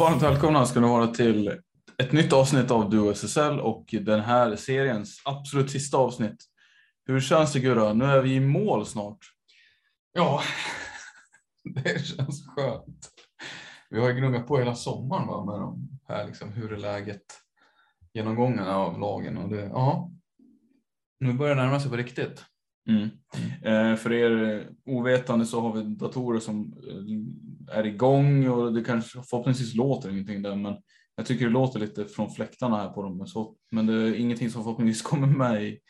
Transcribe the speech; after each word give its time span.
Varmt 0.00 0.22
välkomna 0.22 0.66
ska 0.66 0.80
ni 0.80 0.88
vara 0.88 1.06
till 1.06 1.48
ett 1.98 2.12
nytt 2.12 2.32
avsnitt 2.32 2.70
av 2.70 2.90
Duo 2.90 3.10
SSL 3.10 3.60
och 3.60 3.84
den 4.00 4.20
här 4.20 4.56
seriens 4.56 5.22
absolut 5.24 5.70
sista 5.70 5.96
avsnitt. 5.96 6.44
Hur 7.06 7.20
känns 7.20 7.52
det 7.52 7.60
Gurra? 7.60 7.92
Nu 7.92 8.04
är 8.04 8.22
vi 8.22 8.34
i 8.34 8.40
mål 8.40 8.86
snart. 8.86 9.18
Ja, 10.12 10.42
det 11.74 12.06
känns 12.06 12.46
skönt. 12.46 13.08
Vi 13.90 14.00
har 14.00 14.08
ju 14.08 14.14
gnuggat 14.14 14.46
på 14.46 14.58
hela 14.58 14.74
sommaren 14.74 15.26
va, 15.26 15.44
med 15.44 15.60
de 15.60 15.98
här, 16.08 16.26
liksom, 16.26 16.52
hur 16.52 16.72
är 16.72 16.76
läget, 16.76 17.24
genomgångarna 18.12 18.76
av 18.76 19.00
lagen 19.00 19.36
och 19.36 19.48
det, 19.48 19.62
ja, 19.62 20.10
nu 21.20 21.32
börjar 21.32 21.56
det 21.56 21.62
närma 21.62 21.80
sig 21.80 21.90
på 21.90 21.96
riktigt. 21.96 22.44
Mm. 22.88 23.10
Eh, 23.62 23.96
för 23.96 24.12
er 24.12 24.66
ovetande 24.86 25.46
så 25.46 25.60
har 25.60 25.72
vi 25.72 25.82
datorer 25.82 26.40
som 26.40 26.74
eh, 26.88 27.49
är 27.72 27.86
igång 27.86 28.48
och 28.48 28.72
det 28.72 28.84
kanske 28.84 29.22
förhoppningsvis 29.22 29.74
låter 29.74 30.10
ingenting 30.10 30.42
där 30.42 30.56
men 30.56 30.76
jag 31.16 31.26
tycker 31.26 31.44
det 31.44 31.50
låter 31.52 31.80
lite 31.80 32.04
från 32.04 32.30
fläktarna 32.30 32.76
här 32.76 32.88
på 32.88 33.02
dem. 33.02 33.26
Så, 33.26 33.56
men 33.70 33.86
det 33.86 33.94
är 33.94 34.14
ingenting 34.14 34.50
som 34.50 34.62
förhoppningsvis 34.62 35.02
kommer 35.02 35.26
med 35.26 35.62
i 35.64 35.80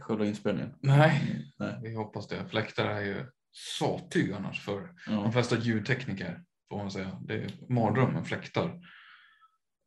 själva 0.00 0.26
inspelningen. 0.26 0.70
Nej, 0.80 1.42
Nej. 1.58 1.74
vi 1.82 1.94
hoppas 1.94 2.28
det. 2.28 2.44
Fläktar 2.50 2.84
är 2.86 3.00
ju 3.00 3.24
sattyg 3.78 4.32
annars 4.32 4.60
för 4.60 4.88
Ja. 5.06 5.12
de 5.12 5.32
flesta 5.32 5.58
ljudtekniker 5.58 6.42
får 6.70 6.78
man 6.78 6.90
säga. 6.90 7.18
Det 7.24 7.34
är 7.34 7.50
mardröm 7.68 8.12
med 8.12 8.26
fläktar. 8.26 8.80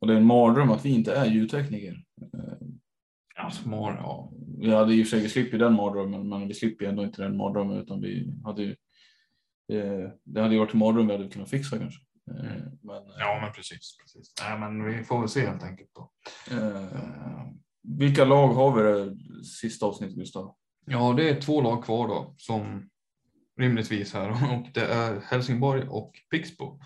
Och 0.00 0.06
det 0.06 0.12
är 0.12 0.16
en 0.16 0.26
mardröm 0.26 0.70
att 0.70 0.84
vi 0.84 0.88
inte 0.90 1.14
är 1.16 1.26
ljudtekniker. 1.26 2.02
Alltså, 3.38 3.68
mar, 3.68 3.96
ja. 4.00 4.32
Vi 4.58 4.70
hade 4.74 4.94
i 4.94 5.02
och 5.02 5.06
för 5.06 5.10
sig, 5.10 5.20
vi 5.22 5.28
slipper 5.28 5.58
den 5.58 5.74
mardrömmen, 5.74 6.28
men 6.28 6.48
vi 6.48 6.54
slipper 6.54 6.84
ändå 6.84 7.02
inte 7.02 7.22
den 7.22 7.36
mardrömmen 7.36 7.76
utan 7.76 8.00
vi 8.00 8.34
hade 8.44 8.62
ju. 8.62 8.76
Eh, 9.72 10.10
det 10.24 10.40
hade 10.42 10.54
ju 10.54 10.60
varit 10.60 10.72
en 10.74 10.78
mardröm 10.78 11.06
vi 11.06 11.12
hade 11.16 11.28
kunnat 11.28 11.50
fixa 11.50 11.78
kanske. 11.78 12.00
Eh, 12.30 12.62
men, 12.82 13.02
ja, 13.18 13.38
men 13.42 13.52
precis. 13.52 13.96
precis. 14.02 14.32
Nej, 14.42 14.58
men 14.58 14.84
vi 14.84 15.04
får 15.04 15.20
väl 15.20 15.28
se 15.28 15.46
helt 15.46 15.62
enkelt 15.62 15.90
då. 15.94 16.10
eh, 16.50 16.66
Eh, 16.76 17.46
vilka 17.98 18.24
lag 18.24 18.48
har 18.48 18.72
vi 18.76 18.82
det 18.82 19.16
sista 19.44 19.86
avsnittet 19.86 20.16
Gustav? 20.16 20.54
Ja, 20.86 21.12
det 21.16 21.28
är 21.30 21.40
två 21.40 21.60
lag 21.60 21.84
kvar 21.84 22.08
då 22.08 22.34
som 22.38 22.88
rimligtvis 23.60 24.14
här 24.14 24.30
och 24.58 24.66
det 24.74 24.84
är 24.86 25.20
Helsingborg 25.20 25.82
och 25.88 26.12
Pixbo 26.30 26.80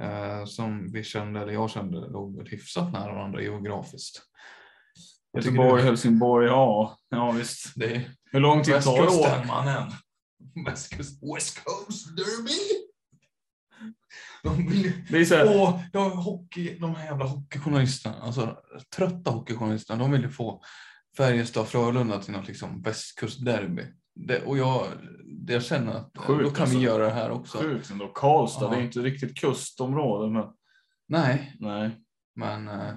eh, 0.00 0.44
som 0.44 0.92
vi 0.92 1.04
kände, 1.04 1.40
eller 1.40 1.52
jag 1.52 1.70
kände, 1.70 2.08
låg 2.08 2.48
hyfsat 2.48 2.92
nära 2.92 3.14
varandra 3.14 3.42
geografiskt. 3.42 4.22
Göteborg, 5.36 5.82
Helsingborg, 5.82 6.46
ja, 6.46 6.98
ja 7.08 7.30
visst. 7.30 7.72
Det 7.76 7.94
är 7.96 8.10
Hur 8.32 8.40
lång 8.40 8.62
tid 8.62 8.74
tar 8.82 8.96
det? 8.96 9.02
västkusten 9.02 9.50
åt? 9.50 9.92
Mannen. 10.58 10.72
Västkust, 10.74 11.22
West 11.36 11.64
Coast 11.64 12.16
Derby. 12.16 12.58
De 14.42 14.68
vill 14.68 14.92
Det 15.10 15.18
är 15.18 15.24
så 15.24 15.34
här, 15.34 15.46
Åh, 15.56 15.80
de, 15.92 16.12
hockey, 16.12 16.78
de 16.78 16.94
här 16.94 17.04
jävla 17.04 17.24
hockeyjournalisterna, 17.24 18.16
alltså 18.22 18.56
trötta 18.96 19.30
hockeyjournalisterna, 19.30 19.98
de 20.02 20.10
vill 20.12 20.22
ju 20.22 20.28
få 20.30 20.62
Färjestad 21.16 21.62
och 21.62 21.68
Frölunda 21.68 22.22
till 22.22 22.32
något 22.32 22.48
liksom 22.48 22.82
västkustderby. 22.82 23.82
Det, 24.14 24.42
och 24.44 24.58
jag, 24.58 24.86
det 25.46 25.52
jag 25.52 25.62
känner 25.64 25.92
att 25.92 26.10
Sjukt, 26.18 26.44
då 26.44 26.50
kan 26.50 26.62
alltså. 26.62 26.78
vi 26.78 26.84
göra 26.84 27.04
det 27.04 27.12
här 27.12 27.30
också. 27.30 27.58
sjukt 27.58 27.90
ändå. 27.90 28.08
Karlstad, 28.08 28.64
Ja. 28.64 28.70
det 28.70 28.76
är 28.76 28.80
inte 28.82 29.00
riktigt 29.00 29.40
kustområde, 29.40 30.30
men 30.32 30.44
Nej, 31.08 31.56
nej. 31.60 31.90
men 32.36 32.68
eh, 32.68 32.94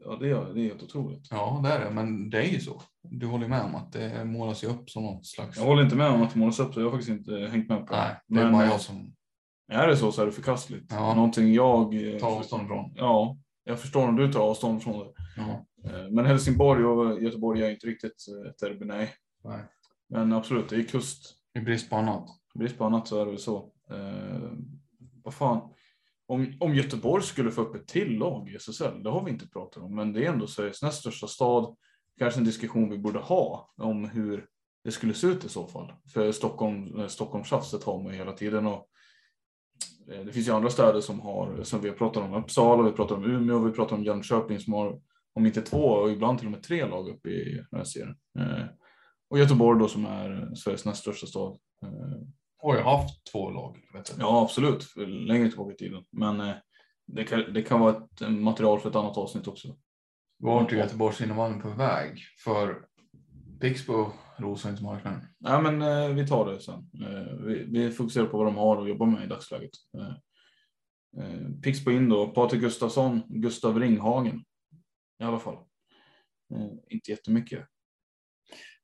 Ja, 0.00 0.16
det 0.20 0.30
är, 0.30 0.54
det 0.54 0.60
är 0.60 0.64
helt 0.64 0.82
otroligt. 0.82 1.28
ja, 1.30 1.60
det 1.64 1.68
är 1.68 1.84
det. 1.84 1.90
Men 1.90 2.30
det 2.30 2.38
är 2.38 2.48
ju 2.52 2.60
så. 2.60 2.82
Du 3.10 3.26
håller 3.26 3.48
med 3.48 3.62
om 3.62 3.74
att 3.74 3.92
det 3.92 4.24
målas 4.24 4.64
ju 4.64 4.68
upp 4.68 4.90
som 4.90 5.02
något 5.02 5.26
slags... 5.26 5.58
Jag 5.58 5.64
håller 5.64 5.82
inte 5.82 5.96
med 5.96 6.08
om 6.10 6.22
att 6.22 6.32
det 6.32 6.38
målas 6.38 6.60
upp, 6.60 6.74
så 6.74 6.80
jag 6.80 6.86
har 6.86 6.90
faktiskt 6.90 7.10
inte 7.10 7.36
hängt 7.36 7.68
med 7.68 7.86
på 7.86 7.94
Nej, 7.94 8.16
det 8.26 8.40
är 8.40 8.44
Men, 8.44 8.52
bara 8.52 8.64
eh, 8.64 8.70
jag 8.70 8.80
som 8.80 9.14
Är 9.72 9.88
det 9.88 9.96
så 9.96 10.12
så 10.12 10.22
är 10.22 10.26
det 10.26 10.32
förkastligt. 10.32 10.92
Ja. 10.92 11.14
Någonting 11.14 11.54
jag... 11.54 12.14
eh, 12.14 12.18
tar 12.18 12.36
avstånd 12.36 12.68
från. 12.68 12.92
Ja, 12.96 13.36
jag 13.64 13.80
förstår 13.80 14.08
om 14.08 14.16
du 14.16 14.32
tar 14.32 14.40
avstånd 14.40 14.82
från 14.82 14.98
det. 14.98 15.12
Ja, 15.36 15.64
Eh, 15.84 16.10
Men 16.10 16.26
Helsingborg 16.26 16.84
och 16.84 17.22
Göteborg 17.22 17.62
är 17.62 17.70
inte 17.70 17.86
riktigt 17.86 18.24
eh, 18.28 18.50
ett 18.50 18.58
derby, 18.58 18.84
nej. 18.84 19.10
nej. 19.44 19.60
Men 20.08 20.32
absolut, 20.32 20.68
det 20.68 20.76
är 20.76 20.82
kust. 20.82 21.34
I 21.54 21.60
brist 21.60 21.90
på 21.90 21.96
annat. 21.96 22.28
Brist 22.54 22.78
på 22.78 22.84
annat 22.84 23.08
så 23.08 23.20
är 23.20 23.24
det 23.24 23.30
väl 23.30 23.40
så. 23.40 23.72
Eh, 23.90 24.50
vad 25.24 25.34
fan. 25.34 25.70
Om, 26.26 26.56
om 26.60 26.74
Göteborg 26.74 27.22
skulle 27.22 27.50
få 27.50 27.60
upp 27.60 27.74
ett 27.74 27.86
till 27.86 28.18
lag 28.18 28.48
i 28.48 28.56
SSL, 28.56 29.02
det 29.02 29.10
har 29.10 29.24
vi 29.24 29.30
inte 29.30 29.48
pratat 29.48 29.82
om, 29.82 29.94
men 29.94 30.12
det 30.12 30.24
är 30.24 30.32
ändå 30.32 30.46
Sveriges 30.46 30.82
näst 30.82 31.00
största 31.00 31.26
stad. 31.26 31.76
Kanske 32.18 32.40
en 32.40 32.44
diskussion 32.44 32.90
vi 32.90 32.98
borde 32.98 33.18
ha 33.18 33.74
om 33.76 34.04
hur 34.04 34.46
det 34.84 34.92
skulle 34.92 35.14
se 35.14 35.26
ut 35.26 35.44
i 35.44 35.48
så 35.48 35.66
fall. 35.66 35.92
För 36.12 36.32
Stockholm, 36.32 37.00
eh, 37.00 37.06
Stockholmstjafset 37.06 37.84
har 37.84 38.02
man 38.02 38.12
ju 38.12 38.18
hela 38.18 38.32
tiden 38.32 38.66
och 38.66 38.88
eh, 40.12 40.24
det 40.24 40.32
finns 40.32 40.48
ju 40.48 40.52
andra 40.52 40.70
städer 40.70 41.00
som 41.00 41.20
har, 41.20 41.62
som 41.62 41.80
vi 41.80 41.88
har 41.88 41.96
pratat 41.96 42.22
om, 42.22 42.34
Uppsala, 42.34 42.82
vi 42.82 42.92
pratar 42.92 43.14
om 43.16 43.24
Umeå, 43.24 43.58
vi 43.58 43.72
pratar 43.72 43.96
om 43.96 44.04
Jönköping 44.04 44.60
som 44.60 44.72
har, 44.72 45.00
om 45.34 45.46
inte 45.46 45.62
två 45.62 45.78
och 45.84 46.10
ibland 46.10 46.38
till 46.38 46.46
och 46.46 46.52
med 46.52 46.62
tre 46.62 46.86
lag 46.86 47.08
uppe 47.08 47.28
i 47.28 47.54
den 47.70 47.78
här 47.78 47.84
serien. 47.84 48.16
Eh, 48.38 48.64
Och 49.28 49.38
Göteborg 49.38 49.78
då 49.80 49.88
som 49.88 50.06
är 50.06 50.54
Sveriges 50.54 50.84
näst 50.84 51.00
största 51.00 51.26
stad. 51.26 51.58
Har 52.58 52.76
jag 52.76 52.84
haft 52.84 53.26
två 53.32 53.50
lag? 53.50 53.76
Ja, 54.18 54.42
absolut, 54.42 54.96
längre 55.28 55.48
tillbaka 55.48 55.72
i 55.72 55.76
tiden. 55.76 56.04
Men 56.12 56.54
det 57.06 57.24
kan, 57.24 57.52
det 57.52 57.62
kan 57.62 57.80
vara 57.80 57.96
ett 57.96 58.32
material 58.32 58.80
för 58.80 58.90
ett 58.90 58.96
annat 58.96 59.16
avsnitt 59.16 59.48
också. 59.48 59.76
Vart 60.38 60.72
är 60.72 60.76
Göteborgs 60.76 61.20
innebandy 61.20 61.60
på 61.60 61.68
väg? 61.68 62.20
För 62.44 62.86
Pixbo 63.60 64.12
rosar 64.36 64.70
inte 64.70 64.82
marknaden. 64.82 65.20
Nej, 65.38 65.62
men 65.62 65.82
eh, 65.82 66.08
vi 66.08 66.26
tar 66.26 66.52
det 66.52 66.60
sen. 66.60 66.90
Eh, 67.02 67.34
vi, 67.46 67.64
vi 67.68 67.90
fokuserar 67.90 68.26
på 68.26 68.38
vad 68.38 68.46
de 68.46 68.56
har 68.56 68.82
att 68.82 68.88
jobba 68.88 69.06
med 69.06 69.24
i 69.24 69.26
dagsläget. 69.26 69.70
Eh, 69.98 70.14
eh, 71.24 71.48
Pixbo 71.62 71.90
in 71.90 72.08
då, 72.08 72.28
Patrik 72.28 72.60
Gustafsson, 72.60 73.22
Gustav 73.28 73.80
Ringhagen. 73.80 74.44
I 75.20 75.24
alla 75.24 75.38
fall. 75.38 75.54
Eh, 76.54 76.70
inte 76.88 77.10
jättemycket. 77.10 77.66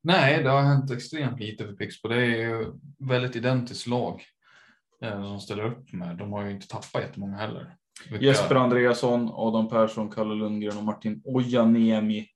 Nej, 0.02 0.42
det 0.42 0.50
har 0.50 0.62
hänt 0.62 0.90
extremt 0.90 1.40
lite 1.40 1.66
för 1.66 1.72
Pixbo. 1.72 2.08
Det 2.08 2.22
är 2.22 2.48
ju 2.48 2.72
väldigt 2.98 3.36
identiskt 3.36 3.86
lag 3.86 4.22
eh, 5.02 5.24
som 5.24 5.40
ställer 5.40 5.64
upp 5.64 5.92
med. 5.92 6.16
De 6.16 6.32
har 6.32 6.44
ju 6.44 6.50
inte 6.50 6.68
tappat 6.68 7.02
jättemånga 7.02 7.36
heller. 7.36 7.76
Vilka- 8.10 8.24
Jesper 8.26 8.54
Andreasson, 8.54 9.30
Adam 9.32 9.68
Persson, 9.68 10.10
Kalle 10.10 10.34
Lundgren 10.34 10.76
och 10.78 10.84
Martin 10.84 11.22
Ojaniemi. 11.24 12.26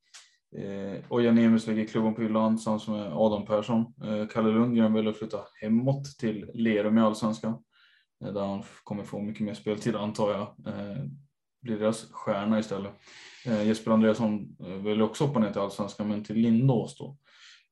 Eh, 0.57 1.03
Ojanemis 1.09 1.67
lägger 1.67 1.87
klubban 1.87 2.15
på 2.15 2.23
hyllan 2.23 2.57
tillsammans 2.57 2.89
med 2.89 3.13
Adam 3.13 3.45
Persson. 3.47 3.81
Eh, 3.81 4.29
Kalle 4.29 4.49
Lundgren 4.53 4.93
vill 4.95 5.13
flytta 5.13 5.39
hemåt 5.63 6.05
till 6.19 6.51
Lerum 6.55 6.99
i 6.99 7.01
Allsvenskan. 7.01 7.55
Eh, 8.25 8.33
där 8.33 8.47
han 8.47 8.63
kommer 8.85 9.05
få 9.05 9.21
mycket 9.21 9.41
mer 9.47 9.55
speltid 9.55 9.97
antar 9.97 10.31
jag. 10.31 10.75
Eh, 10.75 11.05
blir 11.63 11.79
deras 11.79 12.11
stjärna 12.13 12.59
istället. 12.59 12.93
Eh, 13.47 13.67
Jesper 13.67 13.91
Andreasson 13.91 14.57
eh, 14.67 14.69
vill 14.69 15.03
också 15.03 15.25
hoppa 15.27 15.39
ner 15.41 15.51
till 15.51 15.61
Allsvenskan 15.61 16.09
men 16.09 16.25
till 16.25 16.37
Lindås 16.37 16.97
då. 16.99 17.17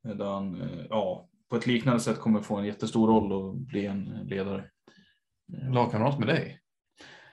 Eh, 0.09 0.17
där 0.17 0.25
han 0.31 0.61
eh, 0.61 0.87
ja, 0.91 1.29
på 1.51 1.57
ett 1.57 1.67
liknande 1.67 2.01
sätt 2.01 2.21
kommer 2.21 2.41
få 2.41 2.57
en 2.57 2.65
jättestor 2.67 3.09
roll 3.09 3.33
och 3.33 3.57
bli 3.57 3.87
en 3.87 4.05
ledare. 4.05 4.65
Lagkamrat 5.73 6.19
med 6.19 6.29
dig. 6.29 6.59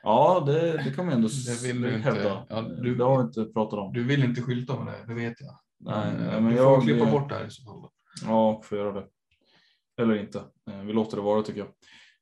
Ja, 0.04 0.44
det, 0.46 0.72
det 0.84 0.92
kan 0.96 1.06
man 1.06 1.16
ändå 1.16 1.28
Det 1.48 1.68
vill 1.68 1.82
du 1.82 1.88
inte. 1.96 2.10
hävda. 2.10 2.46
Ja, 2.50 2.62
du- 2.62 2.96
det 2.96 3.04
har 3.04 3.18
vi 3.18 3.24
inte 3.24 3.46
pratat 3.54 3.80
om. 3.80 3.94
Du 3.94 4.04
vill 4.04 4.24
inte 4.24 4.42
skylta 4.42 4.84
med 4.84 4.94
det, 4.94 5.06
det 5.08 5.14
vet 5.14 5.42
jag. 5.42 5.60
Nej, 5.80 6.06
Men, 6.14 6.24
nej, 6.26 6.36
eh, 6.36 6.42
men 6.42 6.52
du 6.52 6.58
får 6.58 6.66
jag- 6.66 6.84
klippa 6.84 7.12
bort 7.12 7.30
det 7.30 7.36
här 7.36 7.46
i 7.48 7.52
så 7.52 7.64
fall. 7.64 7.90
Ja, 8.26 8.62
får 8.64 8.78
göra 8.78 8.92
det. 8.92 9.06
Eller 10.02 10.16
inte. 10.16 10.38
Eh, 10.72 10.82
Vi 10.82 10.94
låter 10.94 11.18
det 11.18 11.24
vara 11.24 11.42
tycker 11.42 11.60
jag. 11.60 11.70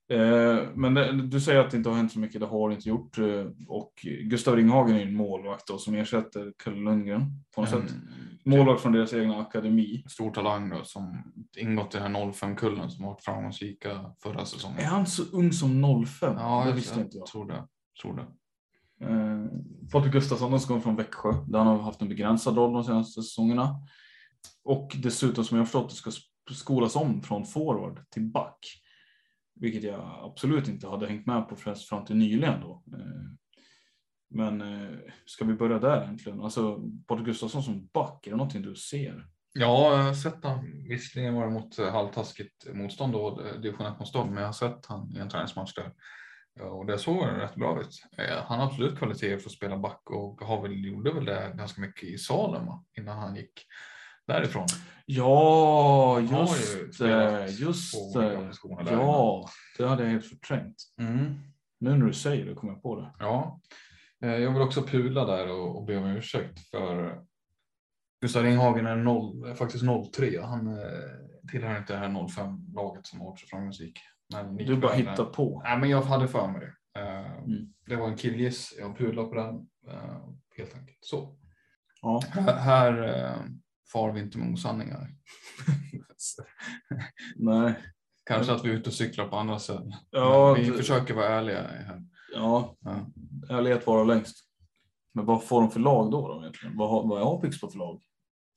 Eh, 0.09 0.63
Men 0.75 0.93
det, 0.93 1.11
du 1.11 1.39
säger 1.41 1.59
att 1.59 1.71
det 1.71 1.77
inte 1.77 1.89
har 1.89 1.95
hänt 1.97 2.11
så 2.11 2.19
mycket. 2.19 2.41
Det 2.41 2.47
har 2.47 2.69
det 2.69 2.75
inte 2.75 2.89
gjort. 2.89 3.17
Och 3.67 3.93
Gustav 4.23 4.55
Ringhagen 4.55 4.95
är 4.95 5.01
en 5.01 5.13
målvakt 5.13 5.67
då, 5.67 5.77
som 5.77 5.95
ersätter 5.95 6.53
Kalle 6.63 6.77
Lundgren 6.77 7.25
på 7.55 7.61
något 7.61 7.69
sätt. 7.69 7.93
Målvakt 8.47 8.81
från 8.81 8.91
deras 8.91 9.13
egna 9.13 9.37
akademi. 9.37 10.03
stor 10.07 10.31
talang 10.31 10.69
då, 10.69 10.83
som 10.83 11.33
ingått 11.57 11.95
i 11.95 11.97
den 11.97 12.15
här 12.15 12.25
05-kullen 12.25 12.89
som 12.89 13.03
har 13.03 13.11
varit 13.11 13.23
framgångsrika 13.23 14.15
förra 14.23 14.45
säsongen. 14.45 14.79
Är 14.79 14.85
han 14.85 15.05
så 15.05 15.23
ung 15.31 15.51
som 15.51 16.05
05? 16.05 16.35
Ja, 16.37 16.61
det 16.63 16.69
jag, 16.69 16.75
visste 16.75 16.99
jag 16.99 17.05
inte 17.05 17.17
jag. 17.17 17.25
tror 17.27 17.47
det. 17.47 17.67
Tror 18.01 18.15
det. 18.15 18.27
Eh, 19.05 19.45
Patrik 19.91 20.13
Gustafsson 20.13 20.51
de 20.51 20.59
kommer 20.59 20.81
från 20.81 20.95
Växjö 20.95 21.31
där 21.47 21.57
han 21.57 21.67
har 21.67 21.77
haft 21.77 22.01
en 22.01 22.09
begränsad 22.09 22.57
roll 22.57 22.73
de 22.73 22.83
senaste 22.83 23.21
säsongerna. 23.21 23.75
Och 24.63 24.95
dessutom 25.03 25.43
som 25.43 25.57
jag 25.57 25.67
förstått 25.67 25.89
det 25.89 25.95
ska 25.95 26.11
skolas 26.51 26.95
om 26.95 27.21
från 27.21 27.45
forward 27.45 28.09
till 28.09 28.23
back. 28.23 28.59
Vilket 29.55 29.83
jag 29.83 30.19
absolut 30.23 30.67
inte 30.67 30.87
hade 30.87 31.07
hängt 31.07 31.25
med 31.25 31.49
på 31.49 31.55
förrän 31.55 31.75
fram 31.75 32.05
till 32.05 32.15
nyligen 32.15 32.61
då. 32.61 32.83
Eh, 32.93 33.31
Men 34.29 34.61
eh, 34.61 34.97
ska 35.25 35.45
vi 35.45 35.53
börja 35.53 35.79
där 35.79 36.03
egentligen? 36.03 36.41
Alltså 36.41 36.79
Patrik 37.07 37.25
Gustafsson 37.25 37.63
som 37.63 37.89
back, 37.93 38.27
är 38.27 38.31
det 38.31 38.37
någonting 38.37 38.61
du 38.61 38.75
ser? 38.75 39.27
Ja, 39.53 39.97
jag 39.97 40.03
har 40.03 40.13
sett 40.13 40.43
han. 40.43 40.83
Visserligen 40.89 41.35
var 41.35 41.45
det 41.45 41.51
mot 41.51 41.79
eh, 41.79 41.91
halvtaskigt 41.91 42.67
motstånd 42.73 43.13
då, 43.13 43.41
eh, 43.41 43.59
division 43.61 43.87
1-motstånd, 43.87 44.31
men 44.31 44.37
jag 44.37 44.47
har 44.47 44.53
sett 44.53 44.85
han 44.85 45.15
i 45.15 45.19
en 45.19 45.29
träningsmatch 45.29 45.73
där. 45.73 45.93
Och 46.59 46.85
det 46.85 46.97
såg 46.97 47.27
rätt 47.27 47.55
bra 47.55 47.81
ut. 47.81 48.03
Han 48.45 48.59
har 48.59 48.67
absolut 48.67 48.97
kvaliteter 48.97 49.37
för 49.37 49.49
att 49.49 49.55
spela 49.55 49.77
back 49.77 50.09
och 50.09 50.41
har 50.41 50.61
väl, 50.61 50.85
gjorde 50.85 51.13
väl 51.13 51.25
det 51.25 51.53
ganska 51.55 51.81
mycket 51.81 52.03
i 52.03 52.17
Salem 52.17 52.63
innan 52.97 53.17
han 53.17 53.35
gick 53.35 53.65
därifrån. 54.27 54.67
Ja, 55.05 56.19
just 56.19 56.99
det. 56.99 57.47
Just 57.49 58.13
det. 58.13 58.51
Ja, 58.91 59.49
det 59.77 59.87
hade 59.87 60.03
jag 60.03 60.09
helt 60.09 60.25
förträngt. 60.25 60.75
Mm. 60.97 61.39
Nu 61.79 61.97
när 61.97 62.05
du 62.05 62.13
säger 62.13 62.45
det 62.45 62.53
kommer 62.53 62.73
jag 62.73 62.83
på 62.83 62.99
det. 62.99 63.11
Ja, 63.19 63.59
jag 64.19 64.51
vill 64.53 64.61
också 64.61 64.83
pula 64.83 65.25
där 65.25 65.51
och, 65.51 65.77
och 65.77 65.85
be 65.85 65.97
om 65.97 66.05
ursäkt 66.05 66.59
för 66.69 67.21
Gustav 68.21 68.43
Ringhagen 68.43 68.85
är 68.85 68.95
noll, 68.95 69.49
är 69.49 69.55
faktiskt 69.55 69.83
03. 70.15 70.41
Han 70.41 70.67
eh, 70.67 70.83
tillhör 71.51 71.77
inte 71.77 71.93
det 71.93 71.99
här 71.99 72.07
05-laget 72.09 73.05
som 73.07 73.19
har 73.19 73.25
varit 73.27 73.39
så 73.39 73.47
framgångsrik. 73.47 73.99
Men 74.33 74.55
Du 74.55 74.77
bara 74.77 74.93
hittar 74.93 75.25
på. 75.25 75.61
Nej, 75.65 75.77
men 75.79 75.89
jag 75.89 76.01
hade 76.01 76.27
för 76.27 76.47
mig 76.47 76.61
det. 76.61 76.99
Eh, 77.01 77.37
Mm. 77.37 77.73
Det 77.85 77.95
var 77.95 78.07
en 78.07 78.17
killgiss. 78.17 78.75
Jag 78.79 78.97
pulade 78.97 79.27
på 79.27 79.35
den 79.35 79.55
eh, 79.93 80.21
helt 80.57 80.75
enkelt. 80.75 80.97
Så 81.01 81.37
Ja. 82.01 82.21
här, 82.31 82.55
här 82.55 83.03
eh, 83.03 83.41
far 83.93 84.11
vi 84.11 84.19
inte 84.19 84.37
med 84.37 84.53
osanningar. 84.53 85.07
Nej. 87.35 87.73
Kanske 88.25 88.53
att 88.53 88.65
vi 88.65 88.69
är 88.69 88.73
ute 88.73 88.89
och 88.89 88.93
cyklar 88.93 89.27
på 89.27 89.35
andra 89.35 89.59
sätt. 89.59 89.81
Ja, 90.09 90.53
vi 90.53 90.69
det- 90.69 90.77
försöker 90.77 91.13
vara 91.13 91.27
ärliga 91.27 91.61
här. 91.61 92.01
Ja, 92.33 92.75
Ja. 92.79 93.05
ärlighet 93.57 93.87
vara 93.87 94.03
längst. 94.03 94.37
Men 95.13 95.25
vad 95.25 95.43
får 95.43 95.61
de 95.61 95.71
för 95.71 95.79
lag 95.79 96.11
då, 96.11 96.27
då 96.27 96.41
egentligen? 96.41 96.77
Vad 96.77 96.89
har, 96.89 97.07
vad 97.07 97.21
har 97.21 97.41
Pixbo 97.41 97.69
för 97.69 97.77
lag? 97.77 98.01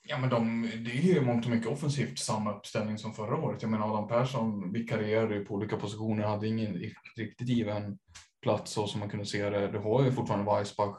Ja, 0.09 0.19
men 0.19 0.31
de, 0.31 0.63
det 0.85 0.91
är 0.91 1.15
ju 1.15 1.21
mångt 1.21 1.45
och 1.45 1.51
mycket 1.51 1.73
offensivt 1.73 2.19
samma 2.19 2.55
uppställning 2.57 2.99
som 2.99 3.15
förra 3.15 3.37
året. 3.37 3.63
Jag 3.63 3.71
menar 3.71 3.91
Adam 3.91 4.09
Persson 4.09 4.73
vikarierade 4.73 5.35
ju 5.35 5.45
på 5.45 5.55
olika 5.55 5.77
positioner, 5.77 6.25
hade 6.25 6.49
ingen 6.49 6.75
riktigt 7.17 7.49
given 7.49 7.99
plats 8.43 8.73
så 8.73 8.87
som 8.87 9.01
man 9.01 9.09
kunde 9.11 9.27
se 9.27 9.51
det. 9.51 9.69
Du 9.69 9.79
har 9.79 10.05
ju 10.05 10.13
fortfarande 10.13 10.53
Weissbach, 10.53 10.97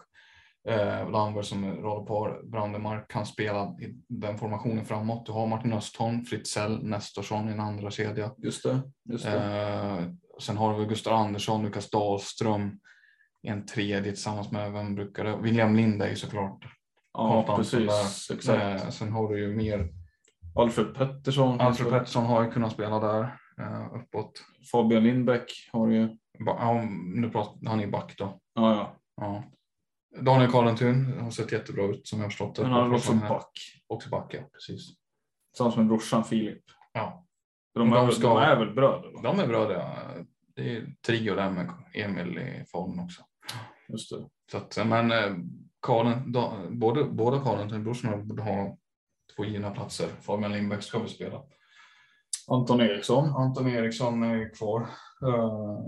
eh, 0.68 1.10
Landberg 1.12 1.44
som 1.46 1.66
rollpar, 1.76 2.44
Brandemark 2.52 3.12
kan 3.12 3.26
spela 3.26 3.64
i 3.80 3.96
den 4.08 4.38
formationen 4.38 4.86
framåt. 4.86 5.26
Du 5.26 5.32
har 5.32 5.48
Martin 5.48 5.74
Östholm, 5.74 6.26
Fritzell, 6.26 6.84
Nestorsson 6.84 7.50
i 7.50 7.52
en 7.52 7.60
andra 7.60 7.92
kedja. 7.92 8.32
Just 8.38 8.64
det. 8.64 8.82
Just 9.10 9.26
det. 9.26 9.32
Eh, 9.32 10.06
sen 10.40 10.58
har 10.58 10.78
vi 10.78 10.86
Gustav 10.86 11.14
Andersson, 11.14 11.64
Lukas 11.64 11.90
Dahlström 11.90 12.80
en 13.44 13.66
tredje 13.66 14.04
tillsammans 14.04 14.52
med, 14.52 14.72
vem 14.72 14.96
brukar 14.96 15.24
det? 15.24 15.38
William 15.38 15.76
Linde 15.76 16.06
är 16.06 16.10
ju 16.10 16.16
såklart 16.16 16.66
ja, 17.14 17.56
precis. 17.58 18.28
där. 18.28 18.36
Exakt. 18.36 18.84
Eh, 18.84 18.90
sen 18.90 19.12
har 19.12 19.30
du 19.30 19.40
ju 19.40 19.56
mer 19.56 19.90
Alfred 20.56 20.96
Pettersson. 20.96 21.62
Alfred 21.62 21.90
Pettersson 21.90 22.26
har 22.26 22.44
ju 22.44 22.52
kunnat 22.52 22.72
spela 22.72 23.00
där 23.00 23.24
eh, 23.60 23.94
uppåt. 23.94 24.32
Fabian 24.72 25.04
Lindbäck 25.04 25.70
har 25.72 25.88
ju. 25.90 26.08
Ba- 26.46 26.58
ja, 26.60 26.82
nu 27.16 27.30
pratar 27.30 27.70
han 27.70 27.80
är 27.80 27.88
back 27.88 28.16
då. 28.18 28.40
Ja, 28.54 28.76
ja. 28.76 28.98
Ja. 29.16 29.44
Daniel 30.22 30.52
Karlentun 30.52 31.20
har 31.20 31.32
sett 31.32 31.52
jättebra 31.52 31.86
ut 31.86 32.08
som 32.08 32.20
jag 32.20 32.26
har 32.26 32.30
förstått 32.30 32.56
det. 32.56 32.62
Men 32.62 32.72
han 32.72 32.92
är 32.92 32.96
också 32.96 33.14
back. 33.14 33.52
Också 33.88 34.10
back, 34.10 34.34
ja. 34.34 34.42
Precis. 34.54 34.90
Tillsammans 35.52 35.78
med 35.78 35.88
brorsan 35.88 36.24
Filip. 36.24 36.64
Ja. 36.94 37.26
De, 37.74 37.90
De 37.90 37.94
är, 37.94 38.06
väl- 38.06 38.16
ska- 38.16 38.28
de 38.28 38.38
är 38.38 38.56
väl 38.60 38.74
bröder? 38.74 39.12
Va? 39.14 39.22
De 39.24 39.40
är 39.40 39.48
bra 39.48 39.68
det. 39.68 39.86
Det 40.56 40.76
är 40.78 40.96
trio 41.06 41.36
där 41.36 41.50
med 41.50 41.70
Emil 41.94 42.38
i 42.38 42.66
formen 42.72 43.00
också. 43.06 43.22
Just 43.90 44.10
det. 44.12 44.28
Så 44.52 44.58
att, 44.58 44.88
men 44.88 45.12
eh, 45.12 45.36
Karlen, 45.82 46.32
da, 46.32 46.54
både, 46.70 47.04
båda 47.04 47.38
Karlentun-brorsorna 47.40 48.18
borde 48.18 48.42
ha 48.44 48.78
två 49.36 49.46
givna 49.46 49.72
platser. 49.72 50.08
Fabian 50.22 50.52
Lindbäck 50.52 50.84
ska 50.84 51.00
vi 51.00 51.10
spela. 51.10 51.42
Anton 52.48 52.82
Eriksson. 52.82 53.30
Anton 53.30 53.68
Eriksson 53.68 54.24
är 54.24 54.54
kvar. 54.56 54.80
Uh, 55.26 55.80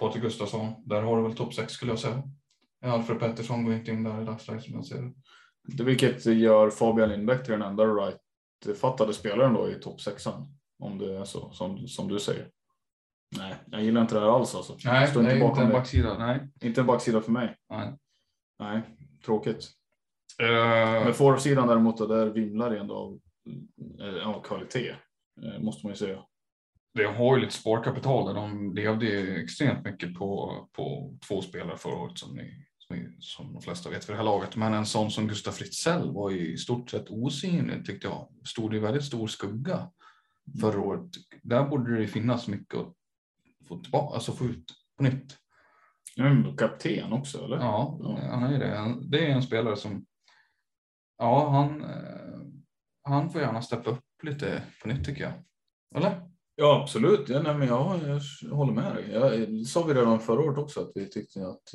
Patrik 0.00 0.22
Gustafsson, 0.22 0.72
där 0.84 1.02
har 1.02 1.16
du 1.16 1.22
väl 1.22 1.36
topp 1.36 1.54
6 1.54 1.72
skulle 1.72 1.92
jag 1.92 1.98
säga. 1.98 2.22
Alfred 2.84 3.18
Pettersson 3.20 3.64
går 3.64 3.74
inte 3.74 3.90
in 3.90 4.04
där 4.04 4.22
i 4.22 4.24
dagsläget 4.24 4.64
som 4.64 4.74
jag 4.74 4.84
ser 4.86 5.02
det. 5.02 5.12
Det- 5.76 5.84
Vilket 5.84 6.26
gör 6.26 6.70
Fabian 6.70 7.08
Lindbäck 7.08 7.42
till 7.44 7.52
den 7.52 7.62
enda 7.62 7.84
right-fattade 7.84 9.12
spelaren 9.12 9.54
då 9.54 9.70
i 9.70 9.74
topp 9.74 10.00
sexan. 10.00 10.46
Om 10.78 10.98
det 10.98 11.16
är 11.16 11.24
så 11.24 11.50
som, 11.50 11.88
som 11.88 12.08
du 12.08 12.18
säger. 12.18 12.50
Nej, 13.36 13.54
jag 13.66 13.82
gillar 13.82 14.00
inte 14.00 14.14
det 14.14 14.20
här 14.20 14.36
alls 14.36 14.54
alltså. 14.54 14.76
Nej, 14.84 15.08
står 15.08 15.22
inte 15.22 15.38
bakom 15.40 15.62
en 15.62 15.68
det. 15.68 15.72
backsida. 15.74 16.18
Nej. 16.18 16.48
Inte 16.62 16.80
en 16.80 16.86
backsida 16.86 17.20
för 17.20 17.32
mig. 17.32 17.56
nej. 17.70 17.92
Nej, 18.58 18.82
tråkigt. 19.24 19.70
Eh, 20.42 21.04
Men 21.04 21.14
forwardsidan 21.14 21.68
däremot, 21.68 21.96
där 22.08 22.26
vimlar 22.26 22.70
det 22.70 22.78
ändå 22.78 22.94
av 22.94 23.18
eh, 24.00 24.16
ja, 24.16 24.40
kvalitet. 24.42 24.90
eh, 25.42 25.60
Måste 25.60 25.86
man 25.86 25.92
ju 25.92 25.96
säga. 25.96 26.22
det 26.94 27.04
har 27.04 27.36
ju 27.36 27.42
lite 27.42 27.54
sparkapital 27.54 28.26
där. 28.26 28.34
De 28.40 28.74
levde 28.74 29.06
ju 29.06 29.42
extremt 29.42 29.84
mycket 29.84 30.14
på, 30.14 30.52
på 30.72 31.16
två 31.28 31.42
spelare 31.42 31.76
förra 31.78 31.94
året 31.96 32.18
som, 32.18 32.34
ni, 32.36 32.66
som, 33.18 33.52
de 33.52 33.62
flesta 33.62 33.90
vet 33.90 34.04
för 34.04 34.12
det 34.12 34.16
här 34.16 34.24
laget. 34.24 34.56
Men 34.56 34.74
en 34.74 34.86
sån 34.86 35.10
som 35.10 35.28
Gustav 35.28 35.52
Fritzell 35.52 36.12
var 36.12 36.30
ju 36.30 36.52
i 36.52 36.56
stort 36.56 36.90
sett 36.90 37.10
osynlig 37.10 37.86
tyckte 37.86 38.06
jag. 38.08 38.28
Stod 38.44 38.74
i 38.74 38.78
väldigt 38.78 39.04
stor 39.04 39.26
skugga 39.26 39.90
förra 40.60 40.80
året. 40.80 41.10
Där 41.42 41.68
borde 41.68 41.98
det 41.98 42.06
finnas 42.06 42.48
mycket 42.48 42.80
att 42.80 42.94
få, 43.68 43.78
tillbaka, 43.78 44.14
alltså 44.14 44.32
få 44.32 44.44
ut 44.44 44.72
på 44.96 45.02
nytt. 45.02 45.36
Mm, 46.18 46.56
kapten 46.56 47.12
också 47.12 47.44
eller? 47.44 47.56
Ja, 47.56 47.98
Ja. 48.02 48.18
han 48.30 48.42
är 48.42 48.58
det. 48.58 48.94
Det 49.08 49.26
är 49.26 49.30
en 49.30 49.42
spelare 49.42 49.76
som, 49.76 50.06
ja, 51.18 51.48
han, 51.48 51.84
eh, 51.84 52.40
han 53.02 53.30
får 53.30 53.40
gärna 53.40 53.62
steppa 53.62 53.90
upp 53.90 54.04
lite 54.22 54.62
på 54.82 54.88
nytt 54.88 55.04
tycker 55.04 55.22
jag. 55.22 55.32
Eller? 55.94 56.30
Ja, 56.54 56.82
absolut. 56.82 57.28
Ja, 57.28 57.42
nej, 57.42 57.54
men 57.54 57.68
jag, 57.68 58.00
jag 58.42 58.56
håller 58.56 58.72
med 58.72 58.94
dig. 58.94 59.10
Jag, 59.10 59.66
sa 59.66 59.82
vi 59.82 59.94
redan 59.94 60.20
förra 60.20 60.40
året 60.40 60.58
också 60.58 60.80
att 60.80 60.92
vi 60.94 61.06
tyckte 61.10 61.48
att 61.48 61.74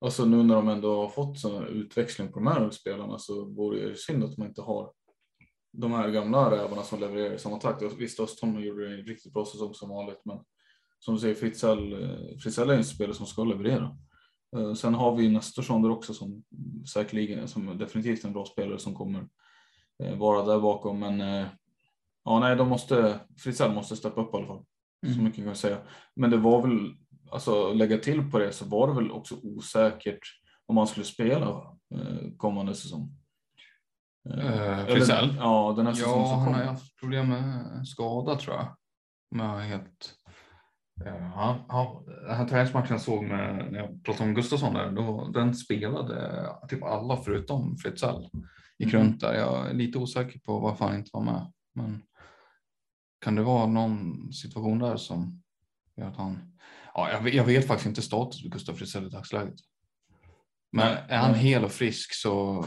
Alltså 0.00 0.24
nu 0.24 0.42
när 0.42 0.54
de 0.54 0.68
ändå 0.68 0.96
har 0.96 1.08
fått 1.08 1.38
sån 1.38 1.66
utväxling 1.66 2.32
på 2.32 2.38
de 2.38 2.46
här 2.46 2.70
spelarna 2.70 3.18
så 3.18 3.44
vore 3.44 3.88
det 3.88 3.96
synd 3.96 4.24
att 4.24 4.38
man 4.38 4.48
inte 4.48 4.62
har 4.62 4.92
de 5.76 5.92
här 5.92 6.10
gamla 6.10 6.50
rävarna 6.50 6.82
som 6.82 7.00
levererar 7.00 7.34
i 7.34 7.38
samma 7.38 7.56
takt. 7.58 7.82
Visst, 7.98 8.20
Östholm 8.20 8.60
gjorde 8.60 8.94
en 8.94 9.06
riktigt 9.06 9.32
bra 9.32 9.44
säsong 9.44 9.74
som 9.74 9.88
vanligt, 9.88 10.20
men 10.24 10.38
som 10.98 11.14
du 11.14 11.20
säger, 11.20 11.34
Fritzell, 11.34 11.92
eh, 12.02 12.38
Fritzell 12.42 12.70
är 12.70 12.74
en 12.74 12.84
spelare 12.84 13.14
som 13.14 13.26
ska 13.26 13.44
leverera. 13.44 13.96
Eh, 14.56 14.74
Sen 14.74 14.94
har 14.94 15.16
vi 15.16 15.28
Nestorsson 15.28 15.82
där 15.82 15.90
också 15.90 16.14
som 16.14 16.44
säkerligen 16.92 17.48
som 17.48 17.78
definitivt 17.78 18.24
en 18.24 18.32
bra 18.32 18.44
spelare 18.44 18.78
som 18.78 18.94
kommer 18.94 19.28
eh, 20.02 20.18
vara 20.18 20.44
där 20.44 20.60
bakom. 20.60 20.98
Men 20.98 21.46
ja, 22.24 22.40
nej, 22.40 22.56
de 22.56 22.68
måste, 22.68 23.20
Fritzell 23.38 23.74
måste 23.74 23.96
steppa 23.96 24.20
upp 24.20 24.34
i 24.34 24.36
alla 24.36 24.46
fall. 24.46 24.64
Så 25.06 25.10
Mm. 25.12 25.24
mycket 25.24 25.36
kan 25.38 25.46
jag 25.46 25.56
säga. 25.56 25.78
Men 26.16 26.30
det 26.30 26.36
var 26.36 26.62
väl, 26.62 26.94
alltså 27.30 27.72
lägga 27.72 27.98
till 27.98 28.30
på 28.30 28.38
det 28.38 28.52
så 28.52 28.64
var 28.64 28.88
det 28.88 28.94
väl 28.94 29.10
också 29.10 29.34
osäkert 29.42 30.18
om 30.66 30.74
man 30.74 30.86
skulle 30.86 31.06
spela 31.06 31.76
kommande 32.36 32.74
säsong. 32.74 33.16
Eh, 34.30 34.78
eller- 34.78 34.86
Fritzell? 34.86 35.36
Ja, 35.38 35.74
den 35.76 35.86
här 35.86 35.94
Ja, 35.98 36.04
som 36.04 36.12
han 36.22 36.28
har 36.40 36.48
ju 36.48 36.52
kommer. 36.54 36.64
haft 36.64 37.00
problem 37.00 37.28
med 37.28 37.88
skada 37.88 38.36
tror 38.36 38.56
jag. 38.56 38.76
Om 39.30 39.40
jag 39.40 39.58
helt... 39.60 40.14
Ja, 41.04 41.10
han, 41.34 41.60
han, 41.68 42.04
den 42.04 42.36
här 42.36 42.48
träningsmatchen 42.48 42.86
jag 42.90 43.00
såg 43.00 43.24
med, 43.24 43.72
när 43.72 43.78
jag 43.78 44.04
pratade 44.04 44.28
om 44.28 44.34
Gustafsson 44.34 44.74
där, 44.74 44.90
då, 44.90 45.28
den 45.28 45.54
spelade 45.54 46.46
typ 46.68 46.82
alla 46.82 47.16
förutom 47.16 47.76
Fritzell. 47.76 48.28
Gick 48.78 48.94
Mm. 48.94 49.06
runt 49.06 49.20
där. 49.20 49.34
Jag 49.34 49.70
är 49.70 49.74
lite 49.74 49.98
osäker 49.98 50.38
på 50.40 50.58
varför 50.58 50.84
han 50.84 50.94
inte 50.96 51.10
var 51.12 51.22
med. 51.24 51.52
Men 51.74 52.02
kan 53.24 53.34
det 53.34 53.42
vara 53.42 53.66
någon 53.66 54.32
situation 54.32 54.78
där 54.78 54.96
som 54.96 55.42
gör 55.96 56.08
att 56.08 56.16
han... 56.16 56.52
Ja, 56.94 57.10
jag, 57.10 57.20
vet, 57.20 57.34
jag 57.34 57.44
vet 57.44 57.66
faktiskt 57.66 57.86
inte 57.88 58.02
status 58.02 58.42
på 58.42 58.48
Gustav 58.48 58.72
Fritzell 58.74 59.06
i 59.06 59.10
dagsläget. 59.10 59.54
Men 60.72 60.96
är 61.08 61.18
han 61.18 61.34
hel 61.34 61.64
och 61.64 61.72
frisk 61.72 62.14
så 62.14 62.64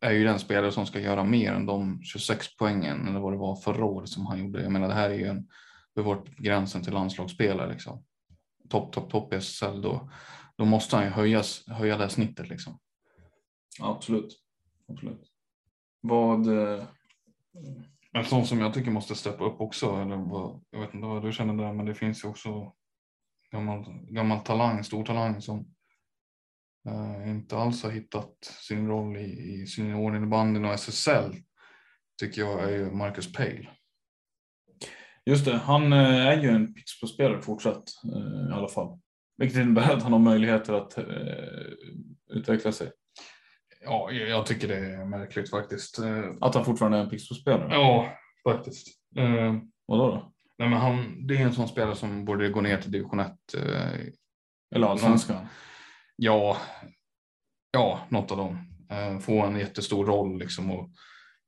är 0.00 0.12
ju 0.12 0.24
den 0.24 0.38
spelare 0.38 0.72
som 0.72 0.86
ska 0.86 1.00
göra 1.00 1.24
mer 1.24 1.52
än 1.52 1.66
de 1.66 2.02
26 2.02 2.56
poängen 2.56 3.08
eller 3.08 3.20
vad 3.20 3.32
det 3.32 3.38
var 3.38 3.56
förra 3.56 3.84
året 3.84 4.08
som 4.08 4.26
han 4.26 4.38
gjorde. 4.38 4.62
Jag 4.62 4.72
menar, 4.72 4.88
det 4.88 4.94
här 4.94 5.10
är 5.10 5.14
ju 5.14 5.26
en 5.26 5.48
bevart 5.94 6.28
gränsen 6.36 6.82
till 6.82 6.92
landslagsspelare 6.92 7.72
liksom. 7.72 8.04
Topp, 8.68 8.92
topp, 8.92 9.10
topp 9.10 9.32
i 9.32 9.36
SSL 9.36 9.82
då. 9.82 10.10
Då 10.56 10.64
måste 10.64 10.96
han 10.96 11.04
ju 11.04 11.10
höjas, 11.10 11.64
höja 11.68 11.96
det 11.96 12.08
snittet 12.08 12.48
liksom. 12.48 12.78
Absolut. 13.80 14.36
Absolut. 14.88 15.22
Vad, 16.00 16.46
eh, 16.46 16.84
En 18.12 18.24
sån 18.24 18.46
som 18.46 18.60
jag 18.60 18.74
tycker 18.74 18.90
måste 18.90 19.14
steppa 19.14 19.44
upp 19.44 19.60
också. 19.60 19.96
Eller 19.96 20.16
vad, 20.16 20.64
jag 20.70 20.80
vet 20.80 20.94
inte 20.94 21.06
vad 21.06 21.22
du 21.22 21.32
känner 21.32 21.64
där, 21.64 21.72
men 21.72 21.86
det 21.86 21.94
finns 21.94 22.24
ju 22.24 22.28
också 22.28 22.72
gammal, 23.50 23.84
gammal 24.08 24.40
talang, 24.40 24.84
stor 24.84 25.04
talang 25.04 25.42
som 25.42 25.74
eh, 26.88 27.30
inte 27.30 27.56
alls 27.56 27.82
har 27.82 27.90
hittat 27.90 28.34
sin 28.42 28.88
roll 28.88 29.16
i, 29.16 29.62
i 29.62 29.66
sin 29.66 30.14
i 30.24 30.26
banden 30.26 30.64
och 30.64 30.72
SSL. 30.72 31.36
Tycker 32.20 32.42
jag 32.42 32.64
är 32.64 32.70
ju 32.70 32.90
Marcus 32.90 33.32
Pale. 33.32 33.68
just 35.26 35.44
det, 35.44 35.56
han 35.56 35.92
eh, 35.92 36.26
är 36.26 36.42
ju 36.42 36.48
en 36.48 36.74
Pixbo-spelare 36.74 37.42
fortsatt 37.42 37.84
eh, 38.14 38.50
i 38.50 38.52
alla 38.52 38.68
fall. 38.68 38.98
Vilket 39.36 39.58
innebär 39.58 39.94
att 39.96 40.02
han 40.02 40.12
har 40.12 40.18
möjligheter 40.18 40.72
att 40.72 40.98
utveckla 42.30 42.72
sig. 42.72 42.90
Ja, 43.84 44.10
jag 44.10 44.46
tycker 44.46 44.68
det 44.68 44.76
är 44.76 45.04
märkligt 45.04 45.50
faktiskt. 45.50 45.98
Att 46.40 46.54
han 46.54 46.64
fortfarande 46.64 46.98
är 46.98 47.02
en 47.02 47.10
Pixbo-spelare. 47.10 47.74
Ja, 47.74 48.12
faktiskt. 48.44 48.86
Vadå 49.86 50.06
då? 50.10 50.32
nej, 50.58 50.68
men 50.68 50.78
han, 50.78 51.26
det 51.26 51.36
är 51.36 51.40
en 51.40 51.52
sån 51.52 51.68
spelare 51.68 51.96
som 51.96 52.24
borde 52.24 52.48
gå 52.48 52.60
ner 52.60 52.76
till 52.76 52.90
division 52.90 53.20
1. 53.20 53.32
Eh, 53.54 54.00
Eller 54.74 54.86
allsvenskan? 54.86 55.46
Ja, 56.22 56.56
ja, 57.72 58.00
något 58.08 58.30
av 58.30 58.36
dem. 58.36 58.58
Eh, 58.90 59.18
få 59.18 59.42
en 59.42 59.56
jättestor 59.58 60.06
roll 60.06 60.38
liksom 60.38 60.70
och 60.70 60.90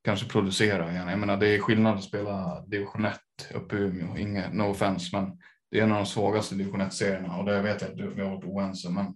kanske 0.05 0.29
producera 0.29 0.91
igen. 0.93 1.09
Jag 1.09 1.19
menar, 1.19 1.37
det 1.37 1.49
är 1.49 1.59
skillnad 1.59 1.95
att 1.95 2.05
spela 2.05 2.61
division 2.67 3.05
1 3.05 3.19
uppe 3.55 3.77
i 3.77 3.79
Umeå. 3.79 4.17
Inget, 4.17 4.53
no 4.55 4.63
offense, 4.63 5.17
men 5.17 5.39
det 5.71 5.79
är 5.79 5.83
en 5.85 5.93
av 5.93 5.97
de 5.99 6.07
svagaste 6.07 6.55
division 6.55 6.81
1-serierna 6.83 7.37
och 7.37 7.45
det 7.45 7.63
vet 7.63 7.81
jag 7.83 7.91
att 7.91 7.97
du- 7.97 8.15
vi 8.15 8.23
har 8.23 8.31
varit 8.31 8.45
oense. 8.45 8.91
Men 8.91 9.07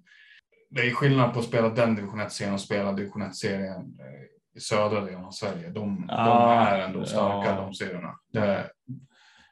det 0.70 0.80
är 0.80 0.90
skillnad 0.90 1.32
på 1.32 1.38
att 1.38 1.44
spela 1.44 1.68
den 1.68 1.94
division 1.94 2.20
1-serien 2.20 2.54
och 2.54 2.61
spela 2.61 2.92
division 2.92 3.23
1-serien 3.23 3.76
eh, 4.00 4.56
i 4.56 4.61
södra 4.61 5.00
delen 5.00 5.25
av 5.25 5.30
Sverige. 5.30 5.68
De, 5.68 6.06
de 6.06 6.14
Ah, 6.14 6.66
är 6.66 6.78
ändå 6.80 7.04
starka, 7.06 7.50
ja. 7.50 7.56
de 7.56 7.75
serierna. 7.75 8.14
Det, 8.32 8.70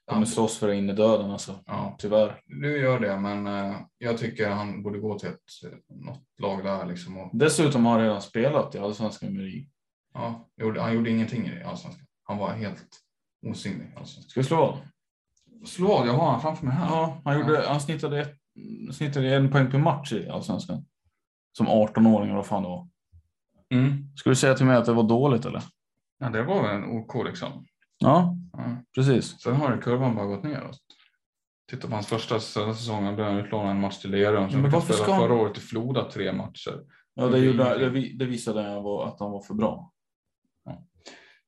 De 0.06 0.22
är 0.22 0.26
slåss 0.26 0.58
för 0.58 0.72
in 0.72 0.90
i 0.90 0.92
döden 0.92 1.30
alltså. 1.30 1.58
Ja. 1.66 1.96
Tyvärr. 1.98 2.40
Du 2.46 2.78
gör 2.78 3.00
det, 3.00 3.16
men 3.16 3.46
eh, 3.46 3.76
jag 3.98 4.18
tycker 4.18 4.50
han 4.50 4.82
borde 4.82 4.98
gå 4.98 5.18
till 5.18 5.28
ett, 5.28 5.40
eh, 5.64 5.96
något 5.96 6.22
lag 6.38 6.64
där 6.64 6.86
liksom. 6.86 7.18
Och, 7.18 7.30
Dessutom 7.32 7.84
har 7.86 7.92
han 7.92 8.02
redan 8.02 8.22
spelat 8.22 8.74
i 8.74 8.78
allsvenskan 8.78 9.32
med 9.32 9.42
RIG. 9.42 9.70
ja, 10.14 10.48
han 10.78 10.94
gjorde 10.94 11.10
ingenting 11.10 11.46
i 11.46 11.62
allsvenskan. 11.62 12.06
Han 12.24 12.38
var 12.38 12.52
helt 12.52 12.86
osynlig 13.46 13.86
i 13.86 13.98
allsvenskan. 13.98 14.30
Ska 14.30 14.40
vi 14.40 14.46
slå 14.46 14.56
vad? 14.56 14.78
Slå 15.68 15.88
vad, 15.88 16.06
jag 16.06 16.12
har 16.12 16.30
han 16.30 16.40
framför 16.40 16.66
mig 16.66 16.74
här. 16.74 16.86
Ja, 16.86 17.20
han, 17.24 17.40
gjorde, 17.40 17.64
han 17.68 17.80
snittade, 17.80 18.20
ett, 18.20 18.36
snittade 18.94 19.34
en 19.34 19.50
poäng 19.50 19.70
per 19.70 19.78
match 19.78 20.12
i 20.12 20.28
allsvenskan. 20.28 20.84
Som 21.56 21.68
18-åring 21.68 22.28
eller 22.28 22.36
vad 22.36 22.46
fan 22.46 22.62
det 22.62 22.68
var. 22.68 22.88
Mm. 23.74 24.16
Skulle 24.16 24.30
du 24.30 24.36
säga 24.36 24.54
till 24.54 24.66
mig 24.66 24.76
att 24.76 24.84
det 24.84 24.92
var 24.92 25.02
dåligt 25.02 25.44
eller? 25.44 25.62
ja, 26.22 26.28
det 26.30 26.42
var 26.42 26.62
väl 26.62 26.76
en 26.76 26.84
OK 26.84 27.24
liksom. 27.24 27.66
Ja, 28.02 28.36
Ja. 28.52 28.76
precis. 28.94 29.40
Sen 29.40 29.56
har 29.56 29.76
kurvan 29.76 30.16
bara 30.16 30.26
gått 30.26 30.42
neråt. 30.42 30.78
Titta 31.70 31.88
på 31.88 31.94
hans 31.94 32.06
första 32.06 32.40
säsongen 32.40 33.14
blev 33.14 33.26
han 33.26 33.36
utlånad 33.36 33.70
en 33.70 33.80
match 33.80 33.98
till 33.98 34.10
Lerum. 34.10 34.50
Sen 34.50 34.60
Men 34.62 34.70
fick 34.70 34.74
han 34.74 34.82
spela 34.82 35.04
ska 35.04 35.16
förra 35.16 35.34
året 35.34 35.58
i 35.58 35.60
Floda 35.60 36.04
tre 36.10 36.32
matcher. 36.32 36.80
Ja, 37.14 37.26
det, 37.26 37.38
gjorde, 37.38 37.78
det, 37.78 37.88
vi- 37.90 38.12
det 38.12 38.24
visade 38.24 38.60
att 39.04 39.20
han 39.20 39.30
var 39.30 39.42
för 39.42 39.54
bra. 39.54 39.92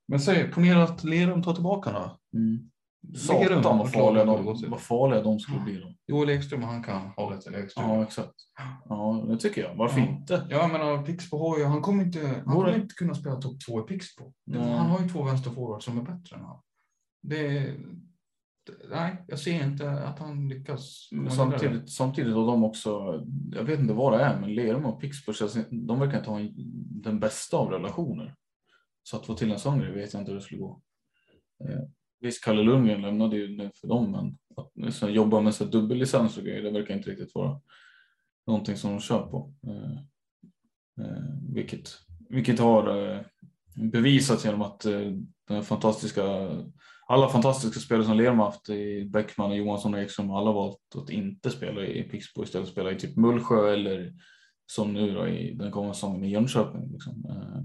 Men 0.09 0.21
säg, 0.21 0.51
ponera 0.53 0.83
att 0.83 1.05
Lerum 1.05 1.43
tar 1.43 1.55
tillbaka 1.55 1.91
honom. 1.91 2.11
Mm. 2.35 2.71
Satan 3.17 3.79
vad 3.79 3.93
farliga, 3.93 4.25
de, 4.25 4.45
vad 4.71 4.81
farliga 4.81 5.23
de 5.23 5.41
skulle 5.41 5.61
bli 5.61 5.81
då. 5.81 5.95
Joel 6.07 6.29
Ekström, 6.31 6.63
han 6.63 6.83
kan 6.83 7.11
hålla 7.17 7.37
till 7.37 7.55
Ekström. 7.55 7.91
Ja, 7.91 8.03
exakt. 8.03 8.35
Ja, 8.89 9.25
det 9.29 9.37
tycker 9.39 9.63
jag. 9.63 9.75
Varför 9.75 10.01
Ja. 10.01 10.07
inte? 10.07 10.47
Ja, 10.51 10.69
men 10.69 11.05
Pixbo 11.05 11.39
har 11.39 11.59
ju, 11.59 11.65
han 11.65 11.83
kommer 11.83 12.05
inte, 12.05 12.19
han 12.27 12.45
Borde- 12.45 12.71
kommer 12.71 12.75
inte 12.83 12.95
kunna 12.95 13.15
spela 13.15 13.37
topp 13.37 13.57
två 13.69 13.81
i 13.81 13.83
Pixbo. 13.83 14.33
Han 14.53 14.91
har 14.91 15.01
ju 15.01 15.09
två 15.09 15.23
vänsterforwards 15.23 15.85
som 15.85 15.99
är 15.99 16.03
bättre 16.03 16.37
än 16.37 16.43
han. 16.45 16.61
Det, 17.23 17.75
nej, 18.91 19.25
jag 19.29 19.39
ser 19.39 19.65
inte 19.65 19.91
att 19.91 20.19
han 20.19 20.49
lyckas. 20.49 21.09
samtidigt, 21.37 21.91
samtidigt 21.93 22.35
har 22.35 22.47
de 22.47 22.65
också, 22.65 23.23
jag 23.53 23.65
vet 23.65 23.81
inte 23.81 23.95
vad 23.95 24.13
det 24.13 24.25
är, 24.25 24.41
men 24.41 24.55
Lerum 24.55 24.85
och 24.87 25.01
Pixbo, 25.01 25.33
de 25.71 26.01
verkar 26.01 26.19
inte 26.19 26.31
ha 26.31 26.41
en, 26.41 26.53
den 27.03 27.21
bästa 27.21 27.57
av 27.57 27.71
relationer. 27.71 28.35
Så 29.03 29.17
att 29.17 29.27
få 29.27 29.35
till 29.35 29.53
en 29.53 29.59
sån 29.59 29.79
grej 29.79 29.93
vet 29.93 30.13
jag 30.13 30.23
inte 30.23 30.31
hur 30.33 30.39
det 30.39 30.45
skulle 30.45 30.61
gå. 30.61 30.81
Visst, 32.25 32.45
Kalle 32.45 32.63
Lundgren 32.63 33.03
lämnade 33.03 33.37
ju 33.37 33.57
det 33.57 33.71
för 33.81 33.89
dem, 33.89 34.11
men 34.11 34.39
att 34.57 34.95
så 34.95 35.09
jobba 35.09 35.41
med 35.41 35.55
så 35.55 35.65
dubbellicens 35.65 36.39
och 36.39 36.45
grejer, 36.45 36.63
det 36.63 36.71
verkar 36.71 36.95
inte 36.95 37.11
riktigt 37.11 37.35
vara 37.35 37.61
någonting 38.47 38.77
som 38.77 38.91
de 38.91 39.01
kör 39.01 39.27
på. 39.27 39.55
Eh, 39.67 39.99
eh, 41.05 41.25
vilket, 41.55 41.91
vilket 42.29 42.59
har 42.59 43.13
eh, 43.13 43.21
bevisats 43.75 44.45
genom 44.45 44.63
att 44.63 44.85
eh, 44.85 45.13
den 45.49 45.63
fantastiska 45.63 46.51
alla 47.07 47.29
fantastiska 47.29 47.81
spelare 47.81 48.07
som 48.07 48.17
Lerma 48.17 48.45
haft 48.45 48.69
i 48.69 49.05
Bäckman, 49.05 49.51
och 49.51 49.57
Johansson 49.57 49.95
och 49.95 50.01
Ekström 50.01 50.31
alla 50.31 50.53
valt 50.53 50.97
att 50.97 51.11
inte 51.11 51.51
spela 51.51 51.87
i 51.87 52.03
Pixbo 52.03 52.45
istället 52.45 52.69
spela 52.69 52.93
i 52.93 52.99
typ 52.99 53.17
Mullsjö 53.17 53.73
eller 53.73 54.13
som 54.67 54.93
nu 54.93 55.15
då 55.15 55.29
i 55.29 55.55
den 55.55 55.71
kommande 55.71 55.95
säsongen 55.95 56.25
i 56.25 56.31
Jönköping. 56.31 56.93
Liksom. 56.93 57.27
Eh, 57.29 57.63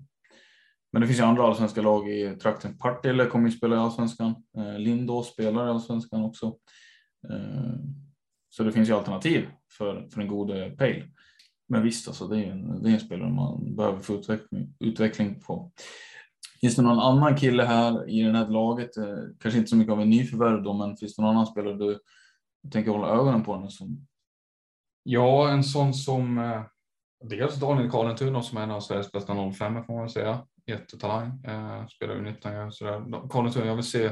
men 0.92 1.02
det 1.02 1.08
finns 1.08 1.20
ju 1.20 1.24
andra 1.24 1.44
allsvenska 1.44 1.82
lag 1.82 2.10
i 2.10 2.36
trakten. 2.36 2.78
Partille 2.78 3.26
kommer 3.26 3.50
ju 3.50 3.58
spela 3.58 3.76
i 3.76 3.80
allsvenskan. 3.80 4.36
Eh, 4.58 4.80
Lindås 4.80 5.28
spelar 5.28 5.68
i 5.68 5.70
allsvenskan 5.70 6.24
också. 6.24 6.46
Eh, 7.30 7.74
så 8.50 8.64
det 8.64 8.72
finns 8.72 8.90
ju 8.90 8.94
alternativ 8.94 9.48
för, 9.78 10.10
för 10.14 10.22
en 10.22 10.28
god 10.28 10.78
Pale. 10.78 11.04
Men 11.68 11.84
visst, 11.84 12.08
alltså, 12.08 12.28
det, 12.28 12.46
är 12.46 12.52
en, 12.52 12.84
det 12.84 12.90
är 12.90 12.94
en 12.94 13.00
spelare 13.00 13.30
man 13.30 13.76
behöver 13.76 14.00
få 14.00 14.14
utveckling, 14.14 14.74
utveckling 14.80 15.42
på. 15.42 15.72
Finns 16.62 16.76
det 16.76 16.82
någon 16.82 17.00
annan 17.00 17.36
kille 17.36 17.64
här 17.64 18.10
i 18.10 18.22
det 18.22 18.38
här 18.38 18.48
laget? 18.48 18.98
Eh, 18.98 19.18
kanske 19.40 19.58
inte 19.58 19.70
så 19.70 19.76
mycket 19.76 19.94
av 19.94 20.02
en 20.02 20.10
nyförvärv 20.10 20.64
då, 20.64 20.74
men 20.74 20.98
finns 20.98 21.16
det 21.16 21.22
någon 21.22 21.32
annan 21.32 21.48
spelare 21.48 21.78
du 21.78 22.00
tänker 22.72 22.92
hålla 22.92 23.08
ögonen 23.08 23.44
på? 23.44 23.68
Som... 23.70 24.08
Ja, 25.04 25.50
en 25.50 25.64
sån 25.64 25.94
som 25.94 26.40
dels 27.24 27.56
Daniel 27.56 27.92
Karlentuna 27.92 28.42
som 28.42 28.58
är 28.58 28.64
en 28.64 28.72
av 28.72 28.80
Sveriges 28.80 29.12
bästa 29.12 29.52
05 29.54 29.84
får 29.84 29.94
man 29.94 30.02
väl 30.02 30.10
säga. 30.10 30.46
Jättetalang, 30.70 31.44
eh, 31.44 31.88
spelar 31.88 32.18
i 32.18 32.22
19 32.22 32.56
år 32.56 32.70
sådär. 32.70 33.30
Karlentuna, 33.30 33.66
jag 33.66 33.76
vill 33.76 33.84
se 33.84 34.12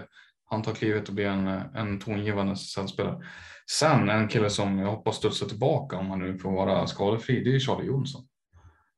han 0.50 0.62
tar 0.62 0.74
klivet 0.74 1.10
och 1.10 1.16
blir 1.16 1.26
en, 1.26 1.48
eh, 1.48 1.64
en 1.76 2.00
tongivande 2.00 2.54
SSL-spelare. 2.54 3.26
Sen 3.72 4.10
en 4.10 4.28
kille 4.28 4.50
som 4.50 4.80
jag 4.80 4.88
hoppas 4.88 5.16
studsar 5.16 5.48
tillbaka 5.48 5.98
om 5.98 6.10
han 6.10 6.20
nu 6.20 6.38
får 6.38 6.52
vara 6.52 6.88
skadefri, 6.88 7.44
det 7.44 7.56
är 7.56 7.60
Charlie 7.60 7.88
Jonsson. 7.88 8.28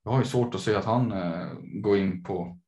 Jag 0.03 0.11
har 0.11 0.19
ju 0.19 0.25
svårt 0.25 0.55
att 0.55 0.61
se 0.61 0.75
att 0.75 0.85
han 0.85 1.11
eh, 1.11 1.47
går 1.61 1.97
in 1.97 2.23
på, 2.23 2.59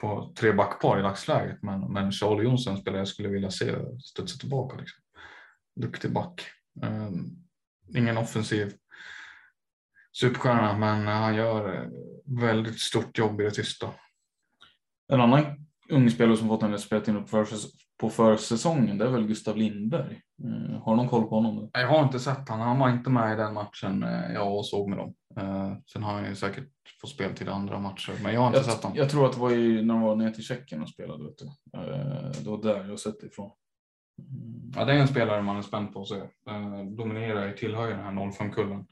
på 0.00 0.34
tre 0.38 0.52
backpar 0.52 0.98
i 0.98 1.02
dagsläget, 1.02 1.62
men, 1.62 1.92
men 1.92 2.12
Charlie 2.12 2.44
Jonsson 2.44 2.76
spelar 2.76 2.98
jag 2.98 3.08
skulle 3.08 3.28
vilja 3.28 3.50
se 3.50 3.74
studsa 4.04 4.38
tillbaka. 4.38 4.76
Liksom. 4.76 5.02
Duktig 5.76 6.12
back. 6.12 6.46
Eh, 6.82 7.10
ingen 7.96 8.18
offensiv 8.18 8.72
superstjärna, 10.20 10.78
men 10.78 11.06
han 11.06 11.34
gör 11.34 11.74
eh, 11.74 11.88
väldigt 12.40 12.80
stort 12.80 13.18
jobb 13.18 13.40
i 13.40 13.44
det 13.44 13.50
tysta. 13.50 13.90
En 15.12 15.20
annan 15.20 15.44
ung 15.90 16.10
spelare 16.10 16.36
som 16.36 16.48
fått 16.48 16.62
en 16.62 16.78
speltid 16.78 17.14
på, 17.14 17.26
för, 17.26 17.46
på 18.00 18.10
försäsongen, 18.10 18.98
det 18.98 19.04
är 19.04 19.10
väl 19.10 19.26
Gustav 19.26 19.56
Lindberg. 19.56 20.20
Uh, 20.44 20.82
har 20.82 20.96
någon 20.96 21.08
koll 21.08 21.28
på 21.28 21.34
honom? 21.34 21.70
Jag 21.72 21.88
har 21.88 22.02
inte 22.02 22.20
sett 22.20 22.48
honom. 22.48 22.66
Han 22.66 22.78
var 22.78 22.90
inte 22.90 23.10
med 23.10 23.32
i 23.32 23.36
den 23.36 23.54
matchen 23.54 24.04
uh, 24.04 24.32
jag 24.34 24.64
såg 24.64 24.88
med 24.88 24.98
dem. 24.98 25.14
Sen 25.92 26.02
har 26.02 26.12
han 26.12 26.28
ju 26.28 26.34
säkert 26.34 26.68
fått 27.00 27.10
spel 27.10 27.34
till 27.34 27.48
andra 27.48 27.78
matcher, 27.78 28.12
men 28.22 28.34
jag 28.34 28.40
har 28.40 28.46
inte 28.46 28.58
jag, 28.58 28.66
sett 28.66 28.82
honom. 28.82 28.98
Jag 28.98 29.10
tror 29.10 29.26
att 29.26 29.32
det 29.32 29.40
var 29.40 29.52
i, 29.52 29.82
när 29.82 29.94
han 29.94 30.02
var 30.02 30.16
nere 30.16 30.34
till 30.34 30.44
Tjeckien 30.44 30.82
och 30.82 30.88
spelade. 30.88 31.24
Vet 31.24 31.38
du. 31.38 31.44
det 32.44 32.50
var 32.50 32.62
där 32.62 32.88
jag 32.88 33.00
sett 33.00 33.22
ifrån. 33.22 33.50
Ja, 34.76 34.84
det 34.84 34.92
är 34.92 34.98
en 34.98 35.08
spelare 35.08 35.42
man 35.42 35.56
är 35.56 35.62
spänd 35.62 35.92
på 35.92 36.02
att 36.02 36.08
se. 36.08 36.22
dominerar 36.96 37.54
i 37.54 37.56
tillhör 37.56 37.90
den 37.90 38.00
här 38.00 38.12
05-kullen. 38.12 38.86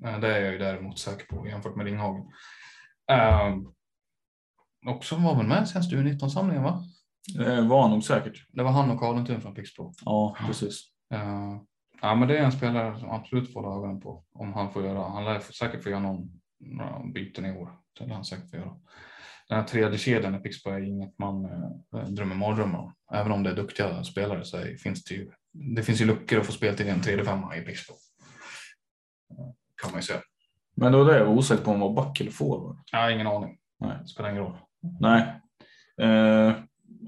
Det 0.00 0.36
är 0.36 0.40
jag 0.40 0.52
ju 0.52 0.58
däremot 0.58 0.98
säker 0.98 1.26
på 1.26 1.46
jämfört 1.46 1.76
med 1.76 1.86
Ringhagen. 1.86 2.22
också 4.86 5.16
var 5.16 5.36
väl 5.36 5.46
med 5.46 5.68
sen 5.68 5.82
U19-samlingen 5.82 6.62
va? 6.62 6.84
Det 7.34 7.60
var 7.60 7.82
han 7.82 7.90
nog 7.90 8.04
säkert. 8.04 8.46
Det 8.48 8.62
var 8.62 8.70
han 8.70 8.90
och 8.90 9.00
Karlentun 9.00 9.40
från 9.40 9.54
Pixbo. 9.54 9.92
Ja, 10.04 10.36
precis. 10.46 10.84
Uh, 11.14 11.62
ja, 12.02 12.14
men 12.14 12.28
det 12.28 12.38
är 12.38 12.44
en 12.44 12.52
spelare 12.52 12.98
som 12.98 13.10
absolut 13.10 13.52
får 13.52 13.62
hålla 13.62 13.76
ögonen 13.76 14.00
på 14.00 14.24
om 14.32 14.52
han 14.52 14.72
får 14.72 14.84
göra. 14.84 15.08
Han 15.08 15.24
lär 15.24 15.40
säkert 15.40 15.82
få 15.82 15.90
göra 15.90 16.00
någon, 16.00 16.40
några 16.60 17.02
byten 17.14 17.46
i 17.46 17.52
år. 17.52 17.72
Det 17.98 18.06
lär 18.06 18.14
han 18.14 18.24
säkert 18.24 18.50
få 18.50 18.56
göra. 18.56 18.76
Den 19.48 19.58
här 19.58 19.66
tredje 19.66 19.98
kedjan 19.98 20.34
i 20.34 20.38
Pixbo 20.38 20.70
är 20.70 20.80
inget 20.80 21.18
man 21.18 21.44
uh, 21.44 22.04
drömmer 22.08 22.34
mardrömmar 22.34 22.78
om. 22.78 22.94
Även 23.12 23.32
om 23.32 23.42
det 23.42 23.50
är 23.50 23.56
duktiga 23.56 24.04
spelare 24.04 24.44
så 24.44 24.58
finns 24.82 25.04
det 25.04 25.14
ju. 25.14 25.30
Det 25.52 25.82
finns 25.82 26.00
ju 26.00 26.04
luckor 26.04 26.40
att 26.40 26.46
få 26.46 26.52
spel 26.52 26.76
till 26.76 26.88
en 26.88 27.02
tredje 27.02 27.24
femma 27.24 27.56
i 27.56 27.60
Pixbo. 27.60 27.94
Kan 29.82 29.90
man 29.90 29.98
ju 29.98 30.02
säga. 30.02 30.20
Men 30.76 30.92
då 30.92 31.08
är 31.08 31.18
jag 31.18 31.30
osäker 31.30 31.64
på 31.64 31.70
om 31.70 31.80
han 31.80 31.94
var 31.94 32.04
back 32.04 32.20
eller 32.20 32.30
forward. 32.30 32.76
Ja, 32.92 33.10
ingen 33.10 33.26
aning. 33.26 33.58
Nej. 33.80 33.98
Det 34.02 34.08
spelar 34.08 34.30
ingen 34.30 34.42
roll. 34.42 34.56
Nej. 35.00 35.40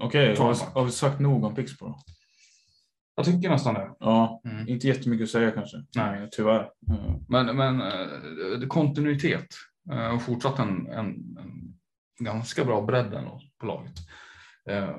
Okej, 0.01 0.31
okay, 0.31 0.45
har, 0.45 0.73
har, 0.73 0.85
vi 0.85 0.91
sagt 0.91 1.19
nog 1.19 1.43
om 1.43 1.55
Pixbo? 1.55 1.95
Jag 3.15 3.25
tycker 3.25 3.49
nästan 3.49 3.73
det. 3.73 3.91
Ja, 3.99 4.41
mm. 4.45 4.67
inte 4.67 4.87
jättemycket 4.87 5.23
att 5.23 5.29
säga 5.29 5.51
kanske. 5.51 5.77
Nej, 5.95 6.29
tyvärr. 6.31 6.69
Mm. 6.89 7.25
Men, 7.29 7.57
men 7.57 7.81
äh, 7.81 8.67
kontinuitet 8.67 9.47
äh, 9.91 10.15
och 10.15 10.21
fortsatt 10.21 10.59
en, 10.59 10.87
en, 10.87 11.07
en, 11.39 11.73
ganska 12.19 12.65
bra 12.65 12.81
bredd 12.81 13.19
på 13.59 13.65
laget. 13.65 13.93
Äh, 14.69 14.95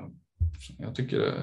jag 0.77 0.95
tycker 0.95 1.33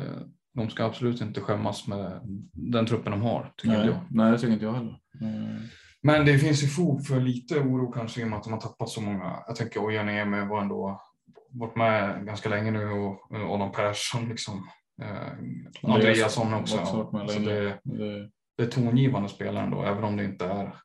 de 0.55 0.71
ska 0.71 0.85
absolut 0.85 1.21
inte 1.21 1.41
skämmas 1.41 1.87
med 1.87 2.21
den 2.53 2.87
truppen 2.87 3.13
de 3.13 3.23
har. 3.23 3.53
Tycker 3.57 3.79
nej, 3.79 3.87
jag. 3.87 4.01
nej, 4.11 4.33
det 4.33 4.39
tycker 4.39 4.53
inte 4.53 4.65
jag 4.65 4.73
heller. 4.73 4.99
Mm. 5.21 5.61
Men 6.03 6.27
det 6.27 6.39
finns 6.39 6.63
ju 6.63 6.67
fog 6.67 7.07
för 7.07 7.21
lite 7.21 7.61
oro 7.61 7.93
kanske 7.93 8.21
i 8.21 8.25
och 8.25 8.29
med 8.29 8.37
att 8.37 8.45
de 8.45 8.53
har 8.53 8.61
tappat 8.61 8.89
så 8.89 9.01
många. 9.01 9.45
Jag 9.47 9.57
tänker 9.57 9.87
Ojaniemi 9.87 10.47
var 10.47 10.61
ändå 10.61 11.03
varit 11.51 11.77
med 11.77 12.27
ganska 12.27 12.49
länge 12.49 12.71
nu 12.71 12.91
och 12.91 13.33
Adam 13.33 13.73
Persson 13.73 14.29
liksom. 14.29 14.69
Eh, 15.03 15.91
Andreasson 15.91 16.55
också. 16.55 16.79
också 16.79 17.39
det, 17.39 17.79
det, 17.85 18.31
det 18.57 18.63
är 18.63 18.67
tongivande 18.67 19.29
spelare 19.29 19.65
ändå, 19.65 19.83
även 19.83 20.05
om 20.05 20.17
det 20.17 20.25
inte 20.25 20.45
är. 20.45 20.77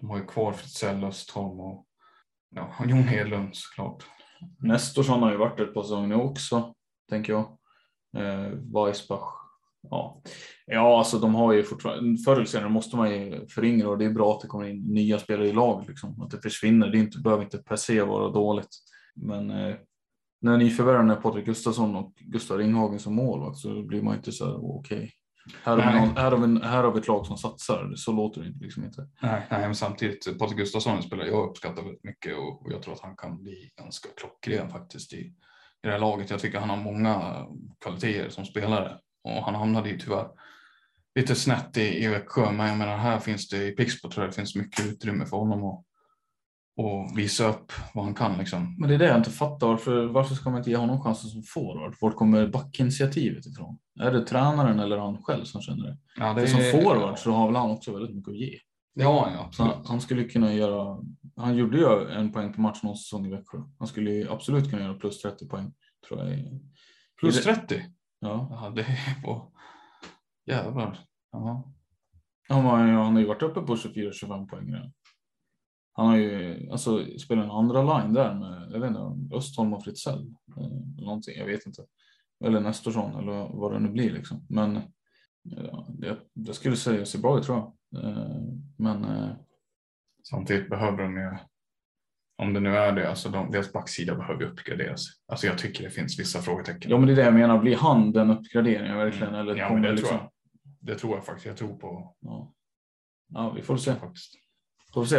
De 0.00 0.10
har 0.10 0.18
ju 0.18 0.26
kvar 0.26 0.52
Fritzell, 0.52 1.04
Östholm 1.04 1.60
och 1.60 1.86
ja, 2.50 2.74
Jon 2.86 3.02
Hedlund 3.02 3.56
såklart. 3.56 4.06
Nestorsson 4.58 5.22
har 5.22 5.30
ju 5.30 5.36
varit 5.36 5.60
ett 5.60 5.74
par 5.74 5.82
säsonger 5.82 6.08
nu 6.08 6.14
också, 6.14 6.74
tänker 7.10 7.32
jag. 7.32 7.58
Eh, 8.16 8.50
Weissbach. 8.50 9.43
Ja. 9.90 10.22
ja, 10.66 10.98
alltså 10.98 11.18
de 11.18 11.34
har 11.34 11.52
ju 11.52 11.62
fortfarande, 11.62 12.22
förr 12.22 12.36
eller 12.36 12.44
senare 12.44 12.68
måste 12.68 12.96
man 12.96 13.10
ju 13.10 13.46
föryngra 13.46 13.88
och 13.88 13.98
det 13.98 14.04
är 14.04 14.10
bra 14.10 14.34
att 14.34 14.40
det 14.40 14.48
kommer 14.48 14.68
in 14.68 14.94
nya 14.94 15.18
spelare 15.18 15.48
i 15.48 15.52
laget, 15.52 15.88
liksom. 15.88 16.22
att 16.22 16.30
det 16.30 16.42
försvinner. 16.42 16.88
Det 16.88 16.98
inte, 16.98 17.18
behöver 17.18 17.44
inte 17.44 17.58
per 17.58 17.76
se 17.76 18.02
vara 18.02 18.30
dåligt. 18.30 18.68
Men 19.14 19.50
eh, 19.50 19.76
när 20.40 20.56
nyförvärven 20.56 21.10
är 21.10 21.16
Patrik 21.16 21.44
Gustafsson 21.44 21.96
och 21.96 22.12
Gustav 22.20 22.58
Ringhagen 22.58 22.98
som 22.98 23.14
målvakt 23.14 23.58
så 23.58 23.82
blir 23.82 24.02
man 24.02 24.16
inte 24.16 24.32
så 24.32 24.44
här 24.44 24.76
okej. 24.76 24.96
Okay. 24.98 25.10
Här, 25.62 25.76
har 25.76 25.82
här, 25.82 26.30
har 26.30 26.46
vi, 26.46 26.60
här 26.66 26.84
har 26.84 26.92
vi 26.92 27.00
ett 27.00 27.08
lag 27.08 27.26
som 27.26 27.36
satsar, 27.36 27.92
så 27.96 28.12
låter 28.12 28.40
det 28.40 28.64
liksom 28.64 28.84
inte. 28.84 29.08
Nej, 29.22 29.46
nej 29.50 29.60
men 29.60 29.74
samtidigt, 29.74 30.38
Patrik 30.38 30.58
Gustafsson 30.58 31.02
spelar 31.02 31.24
jag 31.24 31.48
uppskattar 31.48 31.82
väldigt 31.82 32.04
mycket 32.04 32.36
och, 32.36 32.66
och 32.66 32.72
jag 32.72 32.82
tror 32.82 32.94
att 32.94 33.00
han 33.00 33.16
kan 33.16 33.42
bli 33.42 33.70
ganska 33.78 34.08
klockren 34.16 34.70
faktiskt 34.70 35.12
i, 35.12 35.16
i 35.16 35.32
det 35.82 35.90
här 35.90 35.98
laget. 35.98 36.30
Jag 36.30 36.40
tycker 36.40 36.58
han 36.58 36.70
har 36.70 36.76
många 36.76 37.46
kvaliteter 37.84 38.30
som 38.30 38.44
spelare 38.44 38.98
och 39.24 39.44
han 39.44 39.54
hamnade 39.54 39.88
ju 39.88 39.98
tyvärr 39.98 40.28
lite 41.14 41.34
snett 41.34 41.76
i, 41.76 42.04
i 42.04 42.08
Växjö, 42.08 42.52
men 42.52 42.68
jag 42.68 42.78
menar 42.78 42.96
här 42.96 43.18
finns 43.18 43.48
det 43.48 43.66
i 43.66 43.70
Pixbo 43.70 44.10
tror 44.10 44.24
jag 44.24 44.32
det 44.32 44.36
finns 44.36 44.54
mycket 44.54 44.86
utrymme 44.86 45.26
för 45.26 45.36
honom 45.36 45.64
att 45.64 45.84
och 46.76 47.18
visa 47.18 47.48
upp 47.48 47.72
vad 47.94 48.04
han 48.04 48.14
kan. 48.14 48.38
Liksom. 48.38 48.76
Men 48.78 48.88
det 48.88 48.94
är 48.94 48.98
det 48.98 49.06
jag 49.06 49.16
inte 49.16 49.30
fattar. 49.30 49.66
Varför, 49.66 50.06
varför 50.06 50.34
ska 50.34 50.50
man 50.50 50.58
inte 50.58 50.70
ge 50.70 50.76
honom 50.76 51.02
chansen 51.02 51.30
som 51.30 51.42
forward? 51.42 51.94
Vart 52.00 52.16
kommer 52.16 52.48
backinitiativet 52.48 53.46
ifrån? 53.46 53.78
Är 54.00 54.12
det 54.12 54.26
tränaren 54.26 54.80
eller 54.80 54.98
han 54.98 55.22
själv 55.22 55.44
som 55.44 55.60
känner 55.62 55.84
det? 55.86 55.98
Ja, 56.16 56.34
det 56.34 56.46
För 56.46 56.48
som 56.48 56.82
forward 56.82 57.18
så 57.18 57.32
har 57.32 57.46
väl 57.46 57.56
han 57.56 57.70
också 57.70 57.92
väldigt 57.92 58.16
mycket 58.16 58.30
att 58.30 58.36
ge. 58.36 58.58
Ja, 58.94 59.30
ja 59.34 59.44
absolut. 59.46 59.72
Han, 59.72 59.86
han, 59.86 60.00
skulle 60.00 60.24
kunna 60.24 60.54
göra, 60.54 60.98
han 61.36 61.56
gjorde 61.56 61.78
ju 61.78 62.10
en 62.10 62.32
poäng 62.32 62.52
på 62.52 62.60
match 62.60 62.82
någon 62.82 62.96
säsong 62.96 63.26
i 63.26 63.30
Växjö. 63.30 63.58
Han 63.78 63.88
skulle 63.88 64.30
absolut 64.30 64.70
kunna 64.70 64.82
göra 64.82 64.94
plus 64.94 65.22
30 65.22 65.48
poäng. 65.48 65.72
Tror 66.08 66.24
jag. 66.24 66.60
Plus 67.20 67.44
30? 67.44 67.82
Ja. 68.24 68.72
det 68.74 68.82
är 68.82 69.22
på, 69.22 69.52
jävlar. 70.46 70.98
Ja. 71.32 71.72
Ja, 72.48 72.54
han 72.54 73.14
har 73.14 73.20
ju 73.20 73.26
varit 73.26 73.42
uppe 73.42 73.60
på 73.60 73.74
24-25 73.74 74.48
poäng 74.48 74.72
redan. 74.74 74.92
Han 75.92 76.06
har 76.06 76.16
ju 76.16 76.68
alltså, 76.70 77.18
spelat 77.18 77.44
en 77.44 77.50
andra 77.50 77.82
line 77.82 78.12
där 78.12 78.34
med 78.34 78.70
jag 78.72 78.80
vet 78.80 78.88
inte, 78.88 79.36
Östholm 79.36 79.74
och 79.74 79.84
Fritzell. 79.84 80.34
Eh, 80.56 81.02
någonting, 81.04 81.38
jag 81.38 81.46
vet 81.46 81.66
inte. 81.66 81.84
Eller 82.44 82.60
Nestorsson 82.60 83.14
eller 83.14 83.56
vad 83.56 83.72
det 83.72 83.78
nu 83.78 83.88
blir 83.88 84.12
liksom. 84.12 84.46
Men 84.48 84.80
ja, 85.42 85.86
det, 85.88 86.18
det 86.34 86.54
skulle 86.54 86.76
säga 86.76 87.06
sig 87.06 87.20
bra 87.20 87.38
ut 87.38 87.44
tror 87.44 87.58
jag. 87.58 88.04
Eh, 88.04 88.42
men 88.78 89.04
eh, 89.04 89.30
samtidigt 90.22 90.70
behöver 90.70 91.02
de 91.02 91.16
ju 91.16 91.36
om 92.36 92.54
det 92.54 92.60
nu 92.60 92.76
är 92.76 92.92
det, 92.92 93.08
alltså 93.08 93.28
de, 93.28 93.50
deras 93.50 93.72
backsida 93.72 94.14
behöver 94.14 94.44
uppgraderas. 94.44 95.06
Alltså 95.28 95.46
jag 95.46 95.58
tycker 95.58 95.84
det 95.84 95.90
finns 95.90 96.18
vissa 96.18 96.42
frågetecken. 96.42 96.90
Ja 96.90 96.98
men 96.98 97.06
det 97.06 97.12
är 97.12 97.16
det 97.16 97.22
jag 97.22 97.34
menar, 97.34 97.58
blir 97.58 97.76
han 97.76 98.12
den 98.12 98.30
uppgraderingen 98.30 98.96
verkligen? 98.96 99.28
Mm. 99.28 99.40
Eller 99.40 99.56
ja 99.56 99.72
men 99.72 99.82
det, 99.82 99.92
liksom... 99.92 100.08
tror 100.08 100.20
jag. 100.20 100.30
det 100.80 100.98
tror 100.98 101.16
jag 101.16 101.24
faktiskt, 101.24 101.46
jag 101.46 101.56
tror 101.56 101.76
på. 101.76 102.14
Ja, 102.20 102.52
ja 103.28 103.50
vi 103.50 103.62
får 103.62 103.76
se 103.76 103.94
faktiskt. 103.94 104.32
Får 104.94 105.04
se. 105.04 105.16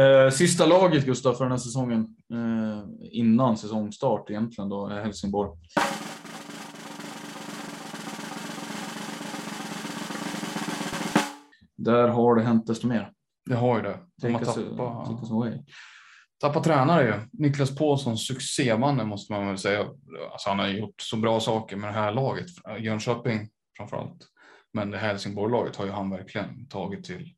Eh, 0.00 0.30
sista 0.30 0.66
laget 0.66 1.06
Gustav 1.06 1.34
för 1.34 1.44
den 1.44 1.50
här 1.50 1.58
säsongen 1.58 2.16
eh, 2.32 2.84
innan 3.12 3.56
säsongstart 3.56 4.30
egentligen 4.30 4.68
då 4.68 4.86
är 4.86 5.02
Helsingborg. 5.02 5.50
Där 11.76 12.08
har 12.08 12.36
det 12.36 12.42
hänt 12.42 12.66
desto 12.66 12.86
mer. 12.86 13.12
Det 13.46 13.54
har 13.54 13.76
ju 13.76 13.82
det. 13.82 13.98
De 14.22 14.32
har 14.32 14.40
tappat, 14.40 15.30
tappat 16.40 16.64
tränare 16.64 17.04
ju. 17.04 17.14
Niklas 17.32 17.76
Paulsson, 17.76 18.18
succémannen 18.18 19.08
måste 19.08 19.32
man 19.32 19.46
väl 19.46 19.58
säga. 19.58 19.80
Alltså 20.32 20.48
han 20.48 20.58
har 20.58 20.68
gjort 20.68 21.00
så 21.00 21.16
bra 21.16 21.40
saker 21.40 21.76
med 21.76 21.88
det 21.88 21.94
här 21.94 22.12
laget. 22.12 22.46
Jönköping 22.78 23.48
framförallt. 23.76 24.26
Men 24.72 24.90
det 24.90 24.98
Helsingborg-laget 24.98 25.76
har 25.76 25.84
ju 25.84 25.90
han 25.90 26.10
verkligen 26.10 26.68
tagit 26.68 27.04
till 27.04 27.34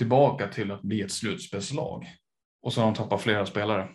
tillbaka 0.00 0.48
till 0.48 0.70
att 0.70 0.82
bli 0.82 1.02
ett 1.02 1.12
slutspelslag. 1.12 2.06
Och 2.62 2.72
så 2.72 2.80
har 2.80 2.86
de 2.86 2.94
tappat 2.94 3.20
flera 3.20 3.46
spelare. 3.46 3.88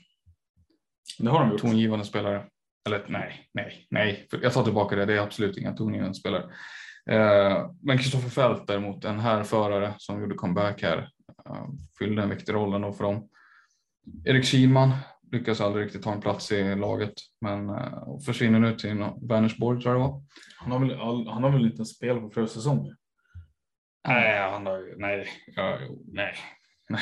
Det 1.19 1.29
har 1.29 1.39
de 1.39 1.51
gjort. 1.51 1.61
Tongivande 1.61 2.05
spelare. 2.05 2.45
Eller 2.87 3.05
nej, 3.07 3.49
nej, 3.53 3.87
nej. 3.89 4.27
Jag 4.41 4.53
tar 4.53 4.63
tillbaka 4.63 4.95
det. 4.95 5.05
Det 5.05 5.13
är 5.13 5.21
absolut 5.21 5.57
inga 5.57 5.73
tongivande 5.73 6.13
spelare. 6.13 6.43
Eh, 7.09 7.69
men 7.81 7.97
Kristoffer 7.97 8.29
Fält 8.29 8.67
däremot, 8.67 9.05
en 9.05 9.19
härförare 9.19 9.93
som 9.97 10.21
gjorde 10.21 10.35
comeback 10.35 10.81
här, 10.81 10.97
eh, 11.49 11.65
fyllde 11.99 12.23
en 12.23 12.29
viktig 12.29 12.53
roll 12.53 12.73
ändå 12.73 12.93
för 12.93 13.03
dem. 13.03 13.29
Erik 14.25 14.45
Kihlman 14.45 14.91
lyckas 15.31 15.61
aldrig 15.61 15.85
riktigt 15.85 16.03
ta 16.03 16.13
en 16.13 16.21
plats 16.21 16.51
i 16.51 16.75
laget, 16.75 17.13
men 17.41 17.69
eh, 17.69 18.19
försvinner 18.25 18.59
nu 18.59 18.75
till 18.75 19.05
Vänersborg 19.29 19.81
tror 19.81 19.93
jag 19.93 20.01
det 20.01 20.07
var. 20.07 20.23
Han 20.57 20.71
har 20.71 20.79
väl, 20.79 21.27
han 21.27 21.43
har 21.43 21.51
väl 21.51 21.65
inte 21.65 21.85
spelat 21.85 22.21
på 22.21 22.29
flera 22.29 22.47
säsonger? 22.47 22.95
Nej, 24.07 24.39
han 24.51 24.65
har 24.65 24.99
nej, 24.99 25.27
nej, 26.05 26.35
nej. 26.89 27.01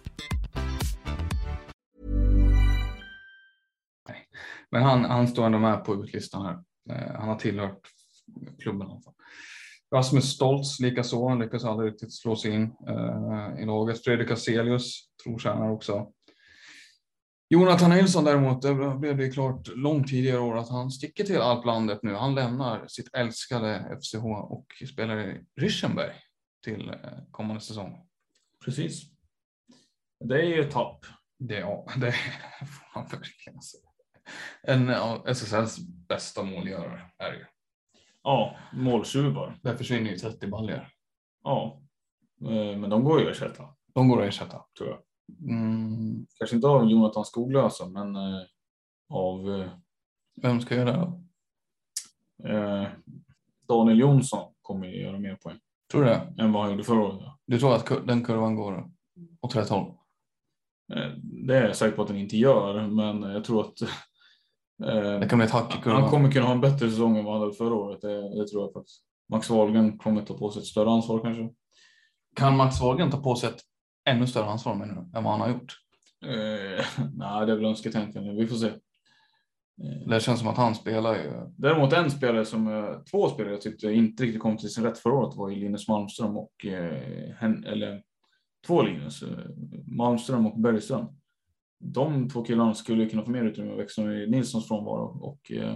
Men 4.71 4.83
han, 4.83 5.05
han 5.05 5.27
står 5.27 5.45
ändå 5.45 5.59
med 5.59 5.85
på 5.85 5.95
utlistan 5.95 6.45
här. 6.45 6.63
Eh, 6.89 7.15
han 7.19 7.29
har 7.29 7.35
tillhört 7.35 7.81
klubben 8.59 8.87
fall. 8.87 9.13
Rasmus 9.95 10.25
Stoltz 10.25 10.79
likaså, 10.79 11.27
han 11.27 11.39
lyckas 11.39 11.65
aldrig 11.65 11.91
riktigt 11.91 12.13
slå 12.13 12.35
sig 12.35 12.51
in 12.51 12.63
eh, 12.87 13.61
i 13.63 13.65
laget. 13.65 14.03
Fredrik 14.03 14.31
Aselius, 14.31 15.09
trotjänare 15.23 15.71
också. 15.71 16.11
Jonathan 17.49 17.89
Nilsson 17.89 18.23
däremot, 18.23 18.61
det 18.61 18.73
blev 18.99 19.17
det 19.17 19.29
klart 19.29 19.67
långt 19.67 20.07
tidigare 20.07 20.39
år 20.39 20.57
att 20.57 20.69
han 20.69 20.91
sticker 20.91 21.23
till 21.23 21.41
alplandet 21.41 22.03
nu. 22.03 22.13
Han 22.13 22.35
lämnar 22.35 22.87
sitt 22.87 23.15
älskade 23.15 23.97
FCH 24.01 24.25
och 24.25 24.65
spelar 24.93 25.19
i 25.19 25.43
Rischenberg 25.55 26.13
till 26.63 26.89
eh, 26.89 26.95
kommande 27.31 27.61
säsong. 27.61 28.07
Precis. 28.65 29.03
Det 30.19 30.41
är 30.41 30.45
ju 30.45 30.63
tapp. 30.63 31.05
Det, 31.39 31.59
ja, 31.59 31.85
det 31.97 32.11
får 32.65 32.99
man 32.99 33.07
verkligen 33.09 33.61
säga. 33.61 33.90
En 34.63 34.89
av 34.89 35.27
SSLs 35.27 35.79
bästa 36.07 36.43
målgörare 36.43 37.01
är 37.17 37.33
ju. 37.33 37.45
Ja, 38.23 38.55
måltjuvar. 38.73 39.59
Där 39.63 39.75
försvinner 39.75 40.11
ju 40.11 40.17
30 40.17 40.47
baljor. 40.47 40.87
Ja, 41.43 41.77
Eh, 42.43 42.77
men 42.77 42.89
de 42.89 43.03
går 43.03 43.19
ju 43.21 43.25
att 43.25 43.31
ersätta, 43.35 43.63
De 43.93 44.07
går 44.09 44.21
att 44.21 44.27
ersätta. 44.27 44.65
tror 44.77 44.89
jag. 44.89 44.99
Mm, 45.49 46.25
Kanske 46.37 46.55
inte 46.55 46.67
av 46.67 46.89
Jonathan 46.91 47.25
Skoglösa, 47.25 47.87
men 47.87 48.15
eh, 48.15 48.41
av 49.09 49.51
eh, 49.61 49.69
vem 50.41 50.61
ska 50.61 50.75
göra 50.75 50.91
det 50.91 50.97
då? 50.97 51.21
Daniel 53.67 53.99
Jonsson 53.99 54.53
kommer 54.61 54.87
ju 54.87 55.01
göra 55.01 55.19
mer 55.19 55.35
poäng 55.35 55.59
Tror 55.91 56.03
du 56.03 56.07
det? 56.09 56.33
än 56.39 56.51
vad 56.53 56.61
han 56.63 56.71
gjorde 56.71 56.83
förra 56.83 56.99
året. 57.01 57.29
Du 57.45 57.59
tror 57.59 57.75
att 57.75 58.07
den 58.07 58.25
kurvan 58.25 58.55
går 58.55 58.91
åt 59.41 59.55
rätt 59.55 59.69
håll? 59.69 59.93
Det 61.47 61.57
är 61.57 61.63
jag 61.67 61.75
säker 61.75 61.95
på 61.95 62.01
att 62.01 62.07
den 62.07 62.17
inte 62.17 62.37
gör, 62.37 62.87
men 62.87 63.21
jag 63.21 63.43
tror 63.43 63.61
att 63.61 63.77
Det 65.19 65.27
kan 65.29 65.39
bli 65.39 65.45
ett 65.45 65.51
hack 65.51 65.85
han 65.85 66.09
kommer 66.09 66.31
kunna 66.31 66.45
ha 66.45 66.53
en 66.53 66.61
bättre 66.61 66.89
säsong 66.89 67.17
än 67.17 67.25
vad 67.25 67.33
han 67.33 67.41
hade 67.41 67.53
förra 67.53 67.75
året. 67.75 68.01
Det, 68.01 68.37
det 68.39 68.47
tror 68.47 68.63
jag 68.63 68.73
faktiskt. 68.73 69.03
Max 69.29 69.49
Wahlgren 69.49 69.97
kommer 69.97 70.21
ta 70.21 70.37
på 70.37 70.51
sig 70.51 70.61
ett 70.61 70.67
större 70.67 70.89
ansvar 70.89 71.19
kanske. 71.19 71.49
Kan 72.35 72.57
Max 72.57 72.81
Wahlgren 72.81 73.11
ta 73.11 73.17
på 73.17 73.35
sig 73.35 73.49
ett 73.49 73.61
ännu 74.09 74.27
större 74.27 74.45
ansvar 74.45 74.75
menar 74.75 74.95
du, 74.95 75.17
än 75.17 75.23
vad 75.23 75.31
han 75.33 75.41
har 75.41 75.49
gjort? 75.49 75.77
Eh, 76.25 76.85
nej, 77.13 77.45
det 77.45 77.51
är 77.51 77.55
väl 77.55 77.65
önsketänkande. 77.65 78.31
Vi 78.31 78.47
får 78.47 78.55
se. 78.55 78.67
Eh, 78.67 80.07
Det 80.07 80.19
känns 80.19 80.39
som 80.39 80.47
att 80.47 80.57
han 80.57 80.75
spelar 80.75 81.15
ju. 81.15 81.31
Däremot 81.57 81.93
en 81.93 82.11
spelare 82.11 82.45
som, 82.45 82.67
eh, 82.67 83.01
två 83.11 83.29
spelare 83.29 83.53
jag 83.53 83.61
tyckte 83.61 83.91
inte 83.91 84.23
riktigt 84.23 84.41
kom 84.41 84.57
till 84.57 84.69
sin 84.69 84.83
rätt 84.83 84.97
förra 84.97 85.13
året 85.13 85.35
var 85.35 85.49
ju 85.49 85.55
Linus 85.55 85.87
Malmström 85.87 86.37
och, 86.37 86.65
eh, 86.65 87.43
eller 87.43 88.01
två 88.67 88.81
Linus, 88.81 89.23
eh, 89.23 89.29
Malmström 89.85 90.47
och 90.47 90.59
Bergström. 90.61 91.05
De 91.83 92.29
två 92.29 92.43
killarna 92.43 92.73
skulle 92.73 93.05
kunna 93.09 93.23
få 93.23 93.31
mer 93.31 93.43
utrymme 93.43 93.71
att 93.73 93.79
växa 93.79 94.13
i 94.13 94.29
Nilssons 94.29 94.67
frånvaro 94.67 95.19
och 95.21 95.51
eh, 95.51 95.75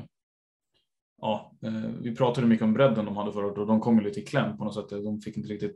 ja, 1.22 1.52
eh, 1.65 1.89
vi 2.02 2.15
pratade 2.15 2.48
mycket 2.48 2.63
om 2.63 2.74
bredden 2.74 3.06
de 3.06 3.18
hade 3.18 3.30
året 3.32 3.58
och 3.58 3.68
de 3.68 3.80
kom 3.80 3.98
ju 3.98 4.04
lite 4.04 4.20
i 4.20 4.26
kläm 4.26 4.58
på 4.58 4.63
något 4.63 4.74
sätt. 4.76 4.89
De 4.89 5.22
fick 5.22 5.38
inte 5.38 5.50
riktigt 5.50 5.76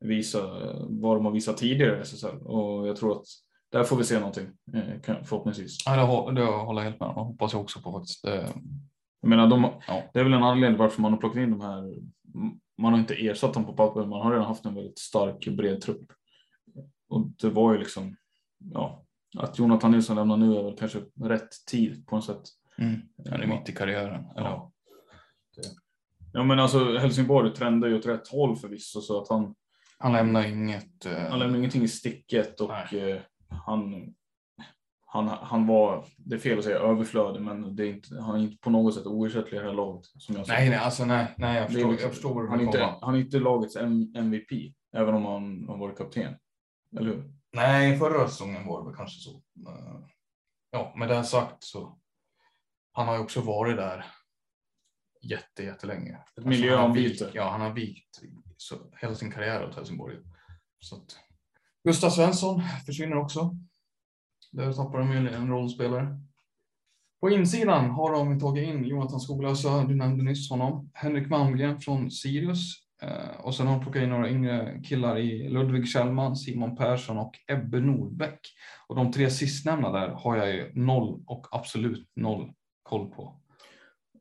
visa 0.00 0.42
vad 0.88 1.16
de 1.16 1.24
har 1.24 1.32
visat 1.32 1.56
tidigare 1.56 1.98
i 1.98 2.00
SSL 2.00 2.36
och 2.42 2.88
jag 2.88 2.96
tror 2.96 3.12
att 3.16 3.24
där 3.72 3.84
får 3.84 3.96
vi 3.96 4.04
se 4.04 4.18
någonting 4.18 4.46
eh, 4.74 5.22
förhoppningsvis. 5.24 5.76
Ja, 5.86 5.96
det, 5.96 6.02
hå- 6.02 6.32
det 6.34 6.44
håller 6.44 6.82
jag 6.82 6.90
helt 6.90 7.00
med 7.00 7.08
om. 7.08 7.14
Hoppas 7.26 7.52
jag 7.52 7.62
också 7.62 7.80
på 7.80 7.92
faktiskt. 7.92 8.24
Jag 9.20 9.28
menar, 9.28 9.46
de, 9.48 9.62
Ja. 9.88 10.02
det 10.12 10.20
är 10.20 10.24
väl 10.24 10.32
en 10.32 10.42
anledning 10.42 10.78
varför 10.78 11.02
man 11.02 11.12
har 11.12 11.18
plockat 11.18 11.42
in 11.42 11.50
de 11.50 11.60
här. 11.60 11.94
Man 12.78 12.92
har 12.92 12.98
inte 13.00 13.14
ersatt 13.14 13.54
dem 13.54 13.64
på 13.64 13.72
papper, 13.72 14.06
man 14.06 14.20
har 14.22 14.30
redan 14.30 14.46
haft 14.46 14.64
en 14.66 14.74
väldigt 14.74 14.98
stark 14.98 15.48
bred 15.48 15.80
trupp. 15.80 16.12
Och 17.08 17.26
det 17.40 17.50
var 17.50 17.72
ju 17.72 17.78
liksom, 17.78 18.16
ja, 18.58 19.04
att 19.36 19.58
Jonathan 19.58 19.90
Nilsson 19.90 20.16
lämnar 20.16 20.36
nu 20.36 20.56
är 20.58 20.62
väl 20.62 20.76
kanske 20.78 20.98
rätt 21.24 21.48
tid 21.70 22.06
på 22.06 22.16
något 22.16 22.24
sätt. 22.24 22.42
mm. 22.78 23.00
Han 23.30 23.40
är 23.42 23.46
mitt 23.46 23.68
i 23.68 23.72
karriären. 23.72 24.24
Eller? 24.36 24.48
Ja. 24.48 24.72
Ja 26.32 26.44
men 26.44 26.58
alltså 26.58 26.98
Helsingborg 26.98 27.54
trendar 27.54 27.88
ju 27.88 27.96
åt 27.98 28.06
rätt 28.06 28.28
håll 28.28 28.56
förvisso 28.56 29.00
så 29.00 29.22
att 29.22 29.28
han, 29.28 29.54
Han 29.98 30.12
lämnar 30.12 30.44
inget. 30.46 31.06
eh, 31.06 31.12
han 31.30 31.38
lämnar 31.38 31.58
ingenting 31.58 31.82
i 31.82 31.88
sticket 31.88 32.60
och 32.60 32.92
eh, 32.94 33.20
han, 33.48 34.14
han, 35.06 35.28
han 35.28 35.66
var, 35.66 36.04
det 36.16 36.34
är 36.34 36.38
fel 36.38 36.58
att 36.58 36.64
säga 36.64 36.78
överflödig 36.78 37.42
men 37.42 37.76
det 37.76 37.82
är 37.86 37.90
inte, 37.90 38.20
han 38.20 38.36
är 38.40 38.42
inte 38.42 38.56
på 38.60 38.70
något 38.70 38.94
sätt 38.94 39.06
oersättlig 39.06 39.58
i 39.58 39.60
det 39.60 39.66
här 39.66 39.74
laget. 39.74 40.06
Som 40.18 40.36
jag. 40.36 40.48
Nej, 40.48 40.68
nej, 40.70 40.78
alltså 40.78 41.04
nej, 41.04 41.34
nej, 41.38 41.56
jag 41.58 41.66
förstår, 41.70 41.90
liksom- 41.90 42.06
jag 42.06 42.14
förstår 42.14 42.48
han, 42.48 42.60
är 42.60 42.64
inte, 42.64 42.94
han 43.00 43.14
är 43.14 43.18
inte 43.18 43.38
lagets 43.38 43.76
MVP, 44.16 44.74
även 44.96 45.14
om 45.14 45.24
han 45.24 45.64
har 45.68 45.78
varit 45.78 45.98
kapten. 45.98 46.34
Eller 46.96 47.06
hur? 47.10 47.37
Nej, 47.52 47.98
förra 47.98 48.28
säsongen 48.28 48.66
var 48.66 48.80
det 48.80 48.86
väl 48.86 48.96
kanske 48.96 49.20
så. 49.20 49.30
Eh, 49.70 50.00
Ja, 50.70 50.92
med 50.96 51.08
det 51.08 51.24
sagt 51.24 51.64
så. 51.64 51.98
Han 52.92 53.06
har 53.06 53.14
ju 53.14 53.20
också 53.20 53.40
varit 53.40 53.76
där 53.76 54.04
jätte, 55.22 55.62
jättelänge. 55.62 56.12
Ett 56.12 56.20
Alltså, 56.36 56.48
miljöombyte. 56.48 57.30
Ja, 57.34 57.50
han 57.50 57.60
har 57.60 57.72
vikt 57.72 58.20
så, 58.56 58.76
hela 59.00 59.14
sin 59.14 59.32
karriär 59.32 59.68
åt 59.68 59.74
Helsingborg. 59.74 60.16
Så 60.78 60.96
att, 60.96 61.18
Gustav 61.84 62.10
Svensson 62.10 62.62
försvinner 62.86 63.16
också. 63.16 63.56
Där 64.52 64.72
tappar 64.72 64.98
de 64.98 65.12
ju 65.12 65.28
en 65.28 65.48
rollspelare. 65.48 66.20
På 67.20 67.30
insidan 67.30 67.90
har 67.90 68.12
de 68.12 68.40
tagit 68.40 68.68
in 68.68 68.84
Jonathan 68.84 69.20
Skoglösa, 69.20 69.84
du 69.84 69.94
nämnde 69.96 70.24
nyss 70.24 70.50
honom. 70.50 70.90
Henrik 70.94 71.28
Malmgren 71.28 71.80
från 71.80 72.10
Sirius. 72.10 72.87
Eh, 73.02 73.40
och 73.40 73.54
sen 73.54 73.66
har 73.66 73.74
de 73.74 73.82
plockat 73.82 74.02
in 74.02 74.08
några 74.08 74.30
yngre 74.30 74.80
killar 74.84 75.18
i 75.18 75.48
Ludvig 75.48 75.88
Kjellman, 75.88 76.36
Simon 76.36 76.76
Persson 76.76 77.18
och 77.18 77.34
Ebbe 77.46 77.80
Nordbäck. 77.80 78.40
Och 78.88 78.96
de 78.96 79.12
tre 79.12 79.30
sistnämnda 79.30 79.92
där 79.92 80.08
har 80.08 80.36
jag 80.36 80.54
ju 80.54 80.72
noll 80.74 81.22
och 81.26 81.46
absolut 81.50 82.10
noll 82.16 82.52
koll 82.82 83.10
på. 83.10 83.40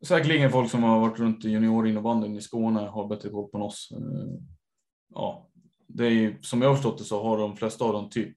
Säkerligen 0.02 0.52
folk 0.52 0.72
som 0.72 0.84
har 0.84 1.00
varit 1.00 1.20
runt 1.20 1.46
i 1.46 1.50
juniorinnebandyn 1.50 2.36
i 2.36 2.42
Skåne 2.42 2.80
har 2.80 3.08
bättre 3.08 3.30
koll 3.30 3.50
på 3.50 3.58
än 3.58 3.64
oss. 3.64 3.92
Eh, 3.92 4.42
Ja, 5.10 5.50
det 5.88 6.06
är 6.06 6.38
som 6.42 6.62
jag 6.62 6.70
har 6.70 6.76
förstått 6.76 6.98
det 6.98 7.04
så 7.04 7.24
har 7.24 7.38
de 7.38 7.58
flesta 7.58 7.86
av 7.86 7.94
dem 7.94 8.10
typ 8.10 8.36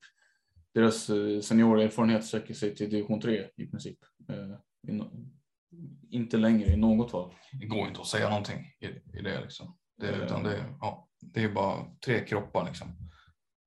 deras 0.75 1.11
eh, 1.11 1.41
seniorerfarenhet 1.41 2.25
sträcker 2.25 2.55
sig 2.55 2.75
till 2.75 2.91
division 2.91 3.21
3 3.21 3.47
i 3.57 3.67
princip. 3.67 3.99
Inte 6.11 6.37
längre 6.37 6.73
i 6.73 6.77
något 6.77 7.11
fall. 7.11 7.35
Det 7.61 7.67
går 7.67 7.89
inte 7.89 8.01
att 8.01 8.07
säga 8.07 8.29
någonting 8.29 8.67
i, 8.81 8.87
i 9.19 9.23
det 9.23 9.41
liksom. 9.41 9.77
Det, 10.01 10.25
utan 10.25 10.43
det, 10.43 10.65
ja, 10.81 11.09
det 11.21 11.43
är 11.43 11.49
bara 11.49 11.87
tre 12.05 12.27
kroppar 12.27 12.67
liksom 12.67 12.89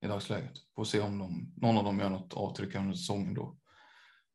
i 0.06 0.08
dagsläget. 0.08 0.52
Får 0.76 0.84
se 0.84 1.00
om 1.00 1.20
de, 1.20 1.54
någon 1.56 1.78
av 1.78 1.84
dem 1.84 2.00
gör 2.00 2.10
något 2.10 2.34
avtryck 2.34 2.76
under 2.76 2.94
säsongen 2.94 3.34
då 3.34 3.58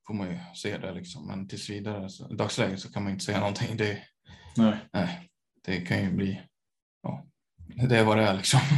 får 0.06 0.14
man 0.14 0.30
ju 0.30 0.38
se 0.54 0.78
det 0.78 0.92
liksom. 0.92 1.26
Men 1.26 1.48
tills 1.48 1.70
vidare 1.70 2.08
så, 2.08 2.30
i 2.30 2.34
dagsläget 2.34 2.80
så 2.80 2.92
kan 2.92 3.02
man 3.02 3.12
inte 3.12 3.24
säga 3.24 3.40
någonting. 3.40 3.76
Det, 3.76 3.98
Nej. 4.56 4.76
nej, 4.92 5.30
det 5.64 5.80
kan 5.80 6.02
ju 6.02 6.12
bli, 6.12 6.42
ja, 7.02 7.26
det 7.88 7.98
är 7.98 8.04
vad 8.04 8.16
det 8.16 8.24
är 8.24 8.34
liksom. 8.34 8.60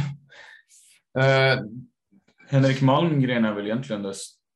Eh, 1.19 1.59
Henrik 2.49 2.81
Malmgren 2.81 3.45
är 3.45 3.53
väl 3.53 3.65
egentligen 3.65 4.03
det 4.03 4.13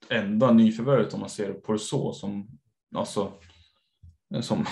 enda 0.09 0.51
nyförvärvet 0.51 1.13
om 1.13 1.19
man 1.19 1.29
ser 1.29 1.53
på 1.53 1.73
det 1.73 1.79
så 1.79 2.13
som 2.13 2.59
alltså 2.95 3.33
som 4.41 4.65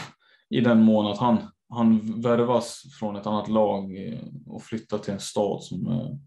i 0.49 0.61
den 0.61 0.81
mån 0.81 1.11
att 1.11 1.17
han 1.17 1.51
han 1.73 2.21
värvas 2.21 2.83
från 2.99 3.15
ett 3.15 3.27
annat 3.27 3.47
lag 3.47 4.07
eh, 4.07 4.19
och 4.47 4.63
flyttar 4.63 4.97
till 4.97 5.13
en 5.13 5.19
stad 5.19 5.63
som 5.63 5.87
är 5.87 6.19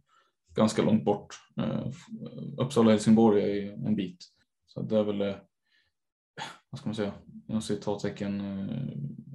ganska 0.55 0.83
långt 0.83 1.05
bort. 1.05 1.35
Eh, 1.61 1.87
Uppsala 2.59 2.91
Helsingborg 2.91 3.43
är 3.43 3.73
en 3.73 3.97
bit 3.97 4.25
så 4.67 4.83
det 4.83 4.99
är 4.99 5.05
väl 5.05 5.21
eh, 5.21 5.35
vad 6.71 6.79
ska 6.79 6.89
man 6.89 6.95
säga 6.95 7.13
inom 7.49 7.63
citattecken 7.63 8.41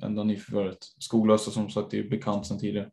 enda 0.02 0.24
nyförvärvet. 0.24 0.78
Skoglösa 1.00 1.52
som 1.52 1.69
sagt 1.69 1.93
är 1.93 2.10
bekant 2.10 2.47
sedan 2.47 2.60
tidigare. 2.60 2.89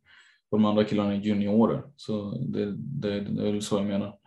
Och 0.50 0.58
de 0.58 0.64
andra 0.64 0.84
killarna 0.84 1.14
är 1.14 1.20
juniorer 1.20 1.82
så 1.96 2.30
det, 2.30 2.76
det, 2.76 3.20
det 3.20 3.48
är 3.48 3.52
väl 3.52 3.62
så 3.62 3.76
jag 3.76 3.86
menar. 3.86 4.18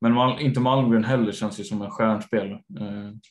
Men 0.00 0.12
Mal, 0.12 0.40
inte 0.40 0.60
Malmgren 0.60 1.04
heller 1.04 1.32
känns 1.32 1.60
ju 1.60 1.64
som 1.64 1.82
en 1.82 1.90
stjärnspel. 1.90 2.58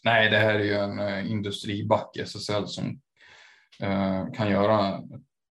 Nej, 0.03 0.29
det 0.29 0.37
här 0.37 0.53
är 0.53 0.63
ju 0.63 0.73
en 0.73 1.27
industribacke 1.27 1.31
industriback 1.31 2.17
i 2.17 2.19
SSL 2.19 2.67
som 2.67 3.01
kan 4.33 4.49
göra 4.49 5.01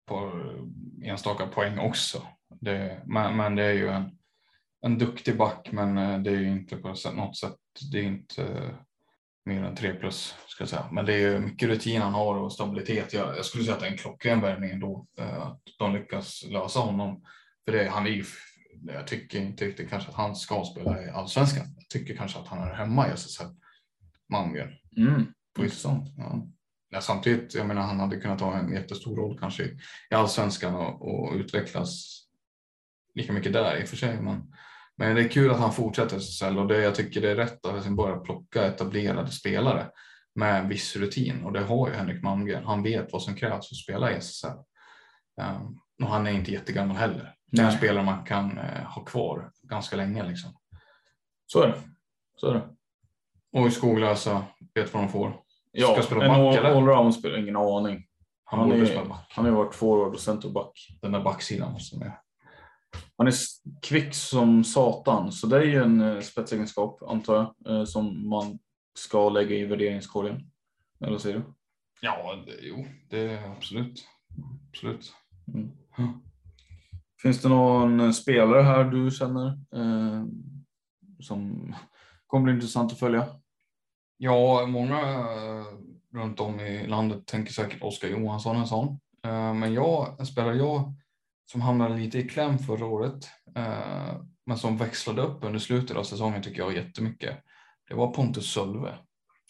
på 0.06 0.32
enstaka 1.02 1.46
poäng 1.46 1.78
också. 1.78 2.22
Det, 2.60 3.02
men, 3.06 3.36
men 3.36 3.56
det 3.56 3.64
är 3.64 3.72
ju 3.72 3.88
en, 3.88 4.18
en 4.80 4.98
duktig 4.98 5.36
back, 5.36 5.68
men 5.72 5.98
eh, 5.98 6.18
det 6.18 6.30
är 6.30 6.40
ju 6.40 6.50
inte 6.50 6.76
på 6.76 6.94
något 7.14 7.36
sätt. 7.36 7.56
Det 7.92 7.98
är 7.98 8.02
inte. 8.02 8.74
mer 9.44 9.64
än 9.64 9.76
3 9.76 9.94
plus. 9.94 10.34
Ska 10.46 10.62
jag 10.62 10.68
säga. 10.68 10.88
Men 10.92 11.06
det 11.06 11.14
är 11.14 11.38
mycket 11.38 11.68
rutin 11.68 12.02
han 12.02 12.12
har 12.12 12.36
och 12.36 12.52
stabilitet. 12.52 13.12
Jag, 13.12 13.36
jag 13.36 13.44
skulle 13.44 13.64
säga 13.64 13.74
att 13.74 13.80
det 13.80 13.86
är 13.86 13.90
en 13.90 13.98
klockren 13.98 14.40
värvning 14.40 14.70
ändå. 14.70 15.06
Eh, 15.18 15.42
att 15.42 15.60
de 15.78 15.94
lyckas 15.94 16.44
lösa 16.50 16.80
honom. 16.80 17.24
För 17.64 17.72
det, 17.72 17.88
han 17.88 18.06
är 18.06 18.10
ju, 18.10 18.24
jag 18.82 19.06
tycker 19.06 19.40
inte 19.40 19.64
riktigt 19.64 19.90
kanske 19.90 20.08
att 20.08 20.16
han 20.16 20.36
ska 20.36 20.64
spela 20.64 21.04
i 21.04 21.10
allsvenskan. 21.10 21.66
Jag 21.76 21.88
tycker 21.88 22.16
kanske 22.16 22.38
att 22.38 22.48
han 22.48 22.68
är 22.68 22.74
hemma 22.74 23.08
i 23.08 23.10
SSL. 23.10 23.46
Malmgren. 24.28 24.72
Mm. 24.96 25.26
På. 25.56 25.64
Ja. 26.16 26.46
Ja, 26.94 27.00
samtidigt, 27.00 27.54
jag 27.54 27.66
menar 27.66 27.82
han 27.82 28.00
hade 28.00 28.16
kunnat 28.16 28.40
ha 28.40 28.58
en 28.58 28.72
jättestor 28.72 29.16
roll 29.16 29.38
kanske 29.38 29.64
i 30.10 30.14
allsvenskan 30.14 30.74
och, 30.74 31.02
och 31.02 31.34
utvecklas 31.34 32.22
lika 33.14 33.32
mycket 33.32 33.52
där 33.52 33.80
i 33.80 33.84
och 33.84 33.88
för 33.88 33.96
sig. 33.96 34.20
Men, 34.20 34.52
men 34.96 35.16
det 35.16 35.22
är 35.22 35.28
kul 35.28 35.50
att 35.50 35.58
han 35.58 35.72
fortsätter 35.72 36.16
SSL 36.16 36.58
och 36.58 36.68
det, 36.68 36.82
jag 36.82 36.94
tycker 36.94 37.20
det 37.20 37.30
är 37.30 37.36
rätt 37.36 37.66
att 37.66 37.84
han 37.84 37.96
börjar 37.96 38.20
plocka 38.20 38.66
etablerade 38.66 39.30
spelare 39.30 39.86
med 40.34 40.68
viss 40.68 40.96
rutin 40.96 41.44
och 41.44 41.52
det 41.52 41.60
har 41.60 41.88
ju 41.88 41.94
Henrik 41.94 42.22
Malmgren. 42.22 42.64
Han 42.64 42.82
vet 42.82 43.12
vad 43.12 43.22
som 43.22 43.36
krävs 43.36 43.68
för 43.68 43.74
att 43.74 43.82
spela 43.82 44.12
i 44.12 44.14
SSL. 44.14 44.48
Um, 45.40 45.80
och 46.02 46.08
han 46.08 46.26
är 46.26 46.30
inte 46.30 46.52
jättegammal 46.52 46.96
heller. 46.96 47.34
Det 47.46 47.62
är 47.62 47.66
en 47.66 47.72
spelare 47.72 48.04
man 48.04 48.24
kan 48.24 48.58
uh, 48.58 48.84
ha 48.84 49.04
kvar 49.04 49.50
ganska 49.62 49.96
länge 49.96 50.28
liksom. 50.28 50.56
Så 51.46 51.62
är 51.62 51.68
det. 51.68 51.82
Så 52.36 52.50
är 52.50 52.54
det. 52.54 52.68
Och 53.52 53.66
i 53.66 53.70
Skoglösa 53.70 54.44
vet 54.74 54.94
vad 54.94 55.02
de 55.02 55.08
får. 55.08 55.42
Ja, 55.72 55.92
Ska 55.92 56.02
spela 56.02 56.24
en 56.24 56.28
back, 56.30 56.38
all- 56.38 56.66
eller? 56.66 56.76
allround 56.76 57.14
spelar 57.14 57.38
ingen 57.38 57.56
aning. 57.56 58.06
Han, 58.44 58.60
Han, 58.60 58.72
är, 58.72 58.84
spela 58.86 59.04
back. 59.04 59.32
han 59.36 59.44
har 59.44 59.52
varit 59.52 59.74
forward 59.74 60.14
och 60.14 60.20
centerback. 60.20 60.72
Den 61.02 61.12
där 61.12 61.20
backsidan 61.22 61.80
som 61.80 62.02
är. 62.02 62.18
Han 63.16 63.26
är 63.26 63.32
kvick 63.82 64.14
som 64.14 64.64
satan, 64.64 65.32
så 65.32 65.46
det 65.46 65.56
är 65.56 65.62
ju 65.62 65.82
en 65.82 66.00
eh, 66.00 66.20
spetsegenskap 66.20 67.02
antar 67.02 67.34
jag, 67.64 67.76
eh, 67.78 67.84
som 67.84 68.28
man 68.28 68.58
ska 68.98 69.28
lägga 69.28 69.56
i 69.56 69.64
värderingskorgen. 69.64 70.50
Eller 71.00 71.12
vad 71.12 71.20
säger 71.20 71.36
du? 71.36 71.44
Ja, 72.00 72.34
det, 72.46 72.52
jo, 72.60 72.86
det 73.10 73.18
är 73.18 73.50
absolut. 73.56 74.04
Absolut. 74.68 75.12
Mm. 75.54 75.70
Finns 77.22 77.42
det 77.42 77.48
någon 77.48 78.00
eh, 78.00 78.10
spelare 78.10 78.62
här 78.62 78.84
du 78.84 79.10
känner 79.10 79.46
eh, 79.74 80.24
som 81.20 81.74
kommer 82.26 82.44
bli 82.44 82.52
intressant 82.54 82.92
att 82.92 82.98
följa? 82.98 83.26
Ja, 84.24 84.66
många 84.66 85.00
eh, 85.00 85.64
runt 86.14 86.40
om 86.40 86.60
i 86.60 86.86
landet 86.86 87.26
tänker 87.26 87.52
säkert 87.52 87.82
Oskar 87.82 88.08
Johansson 88.08 88.56
en 88.56 88.66
sån. 88.66 89.00
Eh, 89.26 89.54
Men 89.54 89.74
jag, 89.74 90.16
en 90.20 90.26
spelare 90.26 90.56
jag 90.56 90.94
som 91.50 91.60
hamnade 91.60 91.96
lite 91.96 92.18
i 92.18 92.28
kläm 92.28 92.58
förra 92.58 92.86
året, 92.86 93.28
eh, 93.56 94.16
men 94.46 94.58
som 94.58 94.76
växlade 94.76 95.22
upp 95.22 95.44
under 95.44 95.58
slutet 95.58 95.96
av 95.96 96.04
säsongen 96.04 96.42
tycker 96.42 96.58
jag 96.58 96.74
jättemycket. 96.74 97.38
Det 97.88 97.94
var 97.94 98.12
Pontus 98.12 98.52
Sölve. 98.52 98.94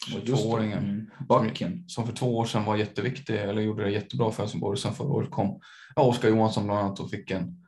22-åringen. 0.07 0.83
Mm. 0.83 1.09
Backen. 1.27 1.83
som 1.87 2.05
för 2.05 2.13
två 2.13 2.37
år 2.37 2.45
sedan 2.45 2.65
var 2.65 2.75
jätteviktig 2.75 3.35
eller 3.35 3.61
gjorde 3.61 3.83
det 3.83 3.91
jättebra 3.91 4.31
för 4.31 4.43
Helsingborg. 4.43 4.77
Sen 4.77 4.93
förra 4.93 5.07
året 5.07 5.31
kom 5.31 5.61
ja, 5.95 6.01
Oskar 6.01 6.29
Johansson 6.29 6.65
bland 6.65 6.79
annat 6.79 6.99
och 6.99 7.09
fick 7.09 7.31
en 7.31 7.65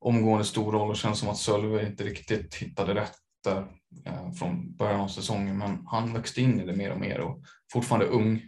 omgående 0.00 0.44
stor 0.44 0.72
roll 0.72 0.90
och 0.90 0.96
känns 0.96 1.18
som 1.18 1.28
att 1.28 1.36
Sölve 1.36 1.86
inte 1.86 2.04
riktigt 2.04 2.54
hittade 2.54 2.94
rätt 2.94 3.25
där 3.50 3.66
eh, 4.04 4.32
från 4.32 4.76
början 4.76 5.00
av 5.00 5.08
säsongen. 5.08 5.58
Men 5.58 5.86
han 5.86 6.12
växte 6.12 6.40
in 6.40 6.60
i 6.60 6.66
det 6.66 6.76
mer 6.76 6.92
och 6.92 7.00
mer 7.00 7.20
och 7.20 7.42
fortfarande 7.72 8.06
ung. 8.06 8.42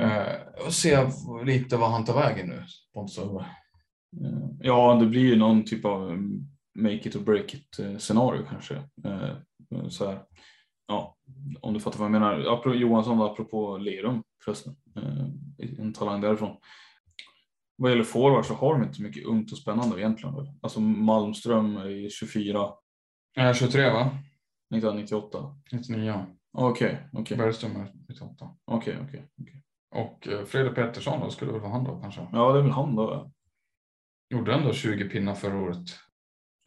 Eh, 0.00 0.64
och 0.66 0.72
se 0.72 1.06
lite 1.44 1.76
vad 1.76 1.90
han 1.90 2.04
tar 2.04 2.14
vägen 2.14 2.48
nu, 2.48 2.62
Pontus. 2.94 3.18
Eh, 3.18 3.46
Ja, 4.60 4.94
det 4.94 5.06
blir 5.06 5.20
ju 5.20 5.36
någon 5.36 5.64
typ 5.64 5.84
av 5.84 6.10
mm, 6.10 6.48
make 6.74 7.08
it 7.08 7.16
or 7.16 7.20
break 7.20 7.54
it 7.54 8.02
scenario 8.02 8.46
kanske. 8.50 8.82
Så 9.88 10.06
här. 10.06 10.22
Ja, 10.88 11.16
om 11.60 11.74
du 11.74 11.80
fattar 11.80 11.98
vad 11.98 12.04
jag 12.04 12.12
menar. 12.12 12.40
Apropå 12.40 12.74
Johansson, 12.74 13.22
apropå 13.22 13.78
Lerum 13.78 14.22
förresten. 14.44 14.76
En 15.78 15.92
talang 15.92 16.20
därifrån. 16.20 16.56
Vad 17.76 17.90
gäller 17.90 18.04
forward 18.04 18.44
så 18.44 18.54
har 18.54 18.74
de 18.74 18.82
inte 18.82 19.02
mycket 19.02 19.26
ungt 19.26 19.52
och 19.52 19.58
spännande 19.58 20.00
egentligen. 20.00 20.34
Alltså 20.60 20.80
Malmström 20.80 21.76
är 21.76 22.08
24, 22.08 22.68
Eh, 23.36 23.52
23 23.54 23.90
va? 23.90 24.10
1998. 24.74 25.54
99. 25.72 26.26
Okej, 26.52 27.08
okej, 27.12 27.36
Bergström 27.36 27.76
är 27.76 27.92
98. 28.08 28.50
okej, 28.64 28.98
okej. 29.02 29.26
okej. 29.40 29.62
Och 29.90 30.28
eh, 30.28 30.44
Fredrik 30.44 30.74
Pettersson 30.74 31.20
då 31.20 31.30
skulle 31.30 31.52
väl 31.52 31.60
vara 31.60 31.72
han 31.72 31.84
då 31.84 32.00
kanske. 32.00 32.26
Ja, 32.32 32.52
det 32.52 32.58
är 32.58 32.62
väl 32.62 32.72
han 32.72 32.96
då. 32.96 33.02
ja. 33.02 33.30
Gjorde 34.36 34.54
ändå 34.54 34.72
20 34.72 35.08
pinnar 35.08 35.34
förra 35.34 35.58
året. 35.62 35.88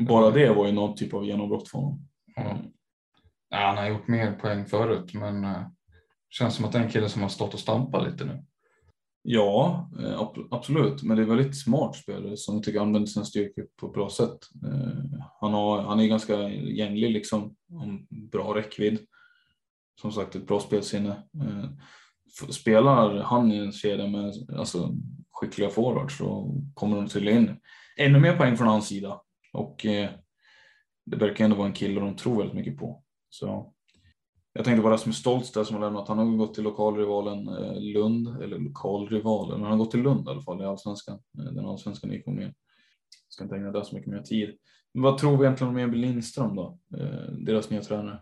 Bara 0.08 0.32
det 0.32 0.54
var 0.54 0.66
ju 0.68 0.72
någon 0.72 0.96
typ 0.96 1.14
av 1.14 1.26
genombrott 1.26 1.70
för 1.70 1.78
honom. 1.78 2.08
Ja. 2.36 2.58
Ja, 3.50 3.58
han 3.58 3.78
har 3.78 3.88
gjort 3.88 4.08
mer 4.08 4.34
poäng 4.34 4.66
förut, 4.66 5.14
men 5.14 5.44
eh, 5.44 5.68
känns 6.30 6.56
som 6.56 6.66
att 6.66 6.72
det 6.72 6.78
är 6.78 6.84
en 6.84 6.90
kille 6.90 7.10
som 7.10 7.22
har 7.22 7.30
stått 7.30 7.54
och 7.54 7.60
stampat 7.60 8.12
lite 8.12 8.26
nu. 8.26 8.46
Ja, 9.22 9.90
eh, 10.00 10.32
absolut. 10.52 11.04
Men 11.04 11.18
det 11.18 11.24
är 11.24 11.28
väldigt 11.28 11.62
smart 11.62 11.96
spelare 11.96 12.38
som 12.38 12.56
jag 12.56 12.64
tycker 12.64 12.80
använder 12.80 13.08
sina 13.08 13.26
styrkor 13.26 13.68
på 13.76 13.88
ett 13.88 13.94
bra 13.94 14.10
sätt. 14.10 14.38
Eh, 14.66 15.20
han, 15.42 15.54
har, 15.54 15.82
han 15.82 16.00
är 16.00 16.08
ganska 16.08 16.50
gänglig, 16.50 17.12
liksom, 17.12 17.56
om 17.72 18.08
bra 18.10 18.56
räckvidd. 18.56 19.00
Som 20.02 20.12
sagt, 20.12 20.36
ett 20.36 20.48
bra 20.48 20.60
spelsinne. 20.60 21.10
Eh, 21.10 21.70
spelar 22.50 23.22
han 23.22 23.52
i 23.52 23.58
en 23.58 23.72
kedja 23.72 24.08
med 24.08 24.34
alltså, 24.58 24.96
skickliga 25.32 25.70
forwards 25.70 26.18
så 26.18 26.56
kommer 26.74 26.96
de 26.96 27.08
till 27.08 27.28
in 27.28 27.58
ännu 27.98 28.20
mer 28.20 28.38
poäng 28.38 28.58
från 28.58 28.68
hans 28.68 28.88
sida. 28.88 29.22
Och 29.54 29.86
eh, 29.86 30.10
det 31.06 31.18
verkar 31.18 31.46
ändå 31.46 31.58
vara 31.58 31.68
en 31.68 31.74
kille 31.74 32.00
de 32.00 32.16
tror 32.16 32.38
väldigt 32.38 32.56
mycket 32.56 32.78
på. 32.78 33.04
Så 33.30 33.74
jag 34.60 34.66
tänkte 34.66 34.82
på 34.82 34.90
Rasmus 34.90 35.18
Stoltz 35.18 35.52
där 35.52 35.64
som 35.64 35.76
har 35.76 35.84
lämnat. 35.84 36.08
Han 36.08 36.18
har 36.18 36.26
gått 36.26 36.54
till 36.54 36.64
lokalrivalen 36.64 37.48
eh, 37.48 37.82
Lund, 37.82 38.42
eller 38.44 38.60
lokalrivalen, 38.60 39.60
men 39.60 39.62
han 39.62 39.72
har 39.72 39.78
gått 39.78 39.92
till 39.92 40.02
Lund 40.02 40.28
i 40.28 40.30
alla 40.30 40.42
fall 40.42 40.62
i 40.62 40.66
allsvenskan. 40.66 41.20
Eh, 41.38 41.44
den 41.44 41.66
allsvenska 41.66 42.08
nykomlingen. 42.08 42.54
Ska 43.30 43.44
inte 43.44 43.56
ägna 43.56 43.72
det 43.72 43.86
så 43.86 43.96
mycket 43.96 44.12
mer 44.12 44.22
tid. 44.22 44.58
Men 44.94 45.04
vad 45.04 45.18
tror 45.18 45.38
vi 45.38 45.44
egentligen 45.44 45.74
om 45.74 45.78
Emil 45.78 46.00
Lindström 46.00 46.56
då? 46.56 46.80
Eh, 46.98 47.32
deras 47.32 47.70
nya 47.70 47.82
tränare. 47.82 48.22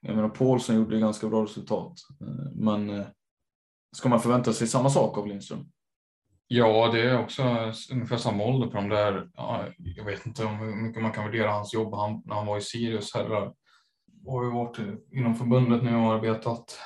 Jag 0.00 0.16
menar 0.16 0.28
Paulsson 0.28 0.76
gjorde 0.76 0.94
ju 0.94 1.00
ganska 1.00 1.28
bra 1.28 1.42
resultat. 1.42 1.92
Men 2.54 3.04
ska 3.96 4.08
man 4.08 4.20
förvänta 4.20 4.52
sig 4.52 4.66
samma 4.66 4.90
sak 4.90 5.18
av 5.18 5.26
Lindström? 5.26 5.64
Ja, 6.46 6.90
det 6.92 7.02
är 7.02 7.22
också 7.22 7.42
ungefär 7.92 8.16
samma 8.16 8.44
ålder 8.44 8.66
på 8.66 8.76
de 8.76 8.88
där. 8.88 9.30
Ja, 9.34 9.64
jag 9.78 10.04
vet 10.04 10.26
inte 10.26 10.46
hur 10.46 10.82
mycket 10.82 11.02
man 11.02 11.12
kan 11.12 11.24
värdera 11.24 11.50
hans 11.50 11.74
jobb 11.74 11.94
han, 11.94 12.22
när 12.24 12.34
han 12.34 12.46
var 12.46 12.58
i 12.58 12.60
Sirius 12.60 13.14
herrar. 13.14 13.52
Har 14.26 14.44
ju 14.44 14.50
varit 14.50 14.78
inom 15.12 15.34
förbundet 15.34 15.82
nu 15.82 15.96
och 15.96 16.14
arbetat. 16.14 16.78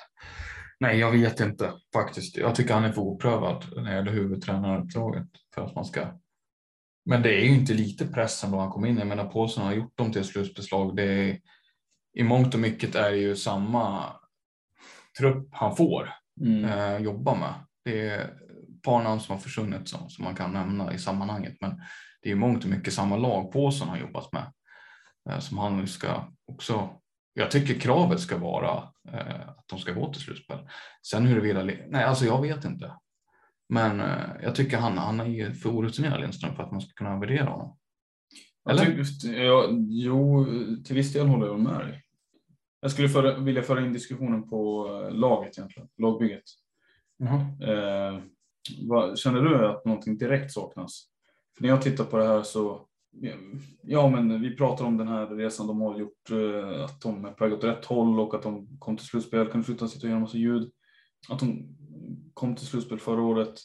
Nej, 0.81 0.99
jag 0.99 1.13
vet 1.13 1.41
inte 1.41 1.73
faktiskt. 1.93 2.37
Jag 2.37 2.55
tycker 2.55 2.75
han 2.75 2.85
är 2.85 2.93
för 2.93 3.03
oprövad 3.03 3.65
när 3.77 3.83
det 3.83 3.97
gäller 3.97 4.13
huvudtränaruppdraget 4.13 5.27
för 5.55 5.63
att 5.63 5.75
man 5.75 5.85
ska. 5.85 6.07
Men 7.05 7.23
det 7.23 7.35
är 7.35 7.45
ju 7.45 7.55
inte 7.55 7.75
lite 7.75 8.07
press 8.07 8.45
ändå 8.45 8.59
han 8.59 8.71
kom 8.71 8.85
in. 8.85 8.99
Jag 8.99 9.07
menar 9.07 9.25
Paulsson 9.25 9.65
har 9.65 9.73
gjort 9.73 9.99
dem 9.99 10.13
till 10.13 10.25
slutbeslag. 10.25 10.97
Det 10.97 11.03
är, 11.03 11.41
I 12.15 12.23
mångt 12.23 12.55
och 12.55 12.61
mycket 12.61 12.95
är 12.95 13.11
det 13.11 13.17
ju 13.17 13.37
samma 13.37 14.05
trupp 15.19 15.49
han 15.53 15.77
får 15.77 16.09
Mm. 16.41 16.65
eh, 16.65 16.99
jobba 17.03 17.35
med. 17.35 17.55
Det 17.85 18.09
är 18.09 18.21
ett 18.21 18.83
par 18.83 19.03
namn 19.03 19.21
som 19.21 19.33
har 19.35 19.41
försvunnit 19.41 19.89
som, 19.89 20.11
som 20.11 20.25
man 20.25 20.35
kan 20.35 20.53
nämna 20.53 20.95
i 20.95 20.99
sammanhanget. 20.99 21.57
Men 21.61 21.83
det 22.23 22.29
är 22.29 22.33
i 22.33 22.37
mångt 22.37 22.65
och 22.65 22.71
mycket 22.71 22.93
samma 22.95 23.17
lag 23.17 23.53
på 23.53 23.71
som 23.71 23.89
han 23.89 23.99
har 23.99 24.07
jobbat 24.07 24.33
med. 24.33 24.53
Eh, 25.31 25.39
som 25.39 25.59
han 25.59 25.77
nu 25.77 25.87
ska 25.87 26.33
också. 26.47 27.00
Jag 27.41 27.51
tycker 27.51 27.75
kravet 27.75 28.21
ska 28.21 28.39
vara 28.39 28.89
eh, 29.13 29.49
att 29.49 29.69
de 29.69 29.79
ska 29.79 29.93
gå 29.93 30.13
till 30.13 30.23
slutspel. 30.23 30.59
Sen 31.07 31.27
huruvida, 31.27 31.63
nej 31.65 32.05
alltså 32.05 32.25
jag 32.25 32.43
vet 32.43 32.65
inte. 32.65 32.93
Men 33.69 34.01
eh, 34.01 34.31
jag 34.43 34.55
tycker 34.55 34.79
han, 34.79 34.99
han 34.99 35.21
är 35.21 35.51
för 35.53 35.69
orutinerad 35.71 36.21
Lindström 36.21 36.57
för 36.57 36.63
att 36.63 36.73
man 36.73 36.81
ska 36.81 36.93
kunna 36.93 37.19
värdera 37.19 37.51
honom. 37.51 37.77
Jag 38.65 38.73
Eller? 38.75 39.05
tycker- 39.05 39.43
ja, 39.43 39.69
jo, 39.89 40.47
till 40.85 40.97
viss 40.97 41.13
del 41.13 41.27
håller 41.27 41.47
jag 41.47 41.61
med 41.61 41.81
dig. 41.81 42.05
Jag 42.81 42.91
skulle 42.91 43.09
föra, 43.09 43.39
vilja 43.39 43.63
föra 43.63 43.87
in 43.87 43.93
diskussionen 43.93 44.49
på 44.49 44.89
eh, 44.89 45.15
laget 45.15 45.59
egentligen, 45.59 45.89
lagbygget. 45.99 46.45
Eh, 47.69 48.23
vad, 48.89 49.19
känner 49.19 49.41
du 49.41 49.67
att 49.69 49.85
någonting 49.85 50.19
direkt 50.19 50.53
saknas? 50.53 51.07
För 51.57 51.63
när 51.63 51.69
jag 51.71 51.83
tittar 51.83 52.05
på 52.05 52.17
det 52.17 52.27
här 52.27 52.43
så, 52.43 52.87
ja 53.83 54.11
men 54.11 54.41
vi 54.41 54.57
pratar 54.57 54.85
om 54.85 54.97
den 54.97 55.09
här 55.09 55.27
resan 55.27 55.67
de 55.67 55.81
har 55.81 55.99
gjort, 55.99 56.31
eh, 56.31 56.85
att 56.85 57.01
de 57.01 57.25
är 57.25 57.33
på 57.33 57.45
väg 57.45 57.53
åt 57.53 57.65
rätt 57.65 57.85
håll 57.85 58.21
och 58.21 58.35
att 58.35 58.43
de 58.43 58.79
kom 58.79 58.97
till 58.97 59.07
slutspel, 59.07 59.49
kunde 59.49 59.67
flytta 59.67 59.89
sitt 59.89 60.03
och 60.05 60.11
göra 60.11 60.21
massa 60.21 60.39
ljud? 60.39 60.71
Att 61.29 61.39
de 61.39 61.77
kom 62.35 62.57
till 62.57 62.67
slutspel 62.67 62.99
förra 62.99 63.23
året, 63.23 63.61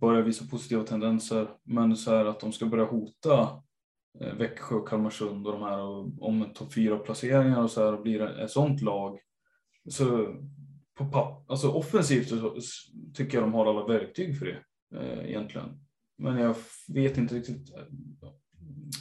börjar 0.00 0.22
visa 0.22 0.44
positiva 0.50 0.82
tendenser, 0.82 1.48
men 1.64 1.96
så 1.96 2.10
här 2.10 2.24
att 2.24 2.40
de 2.40 2.52
ska 2.52 2.66
börja 2.66 2.84
hota 2.84 3.62
eh, 4.20 4.34
Växjö 4.34 4.76
och 4.76 4.88
Kalmarsund 4.88 5.46
och 5.46 5.52
de 5.52 5.62
här 5.62 5.80
och 5.80 6.22
om 6.22 6.46
topp 6.54 6.74
fyra 6.74 6.98
placeringar 6.98 7.62
och 7.62 7.70
så 7.70 7.84
här 7.84 7.92
och 7.92 8.02
blir 8.02 8.20
ett 8.20 8.50
sånt 8.50 8.80
lag. 8.80 9.18
Så 9.88 10.34
på 10.94 11.04
papp, 11.04 11.50
alltså 11.50 11.70
offensivt 11.70 12.28
så 12.28 12.56
tycker 13.14 13.38
jag 13.38 13.44
de 13.44 13.54
har 13.54 13.66
alla 13.66 13.86
verktyg 13.86 14.38
för 14.38 14.46
det 14.46 14.58
eh, 14.98 15.28
egentligen. 15.28 15.68
Men 16.18 16.38
jag 16.38 16.56
vet 16.88 17.18
inte 17.18 17.34
riktigt 17.34 17.74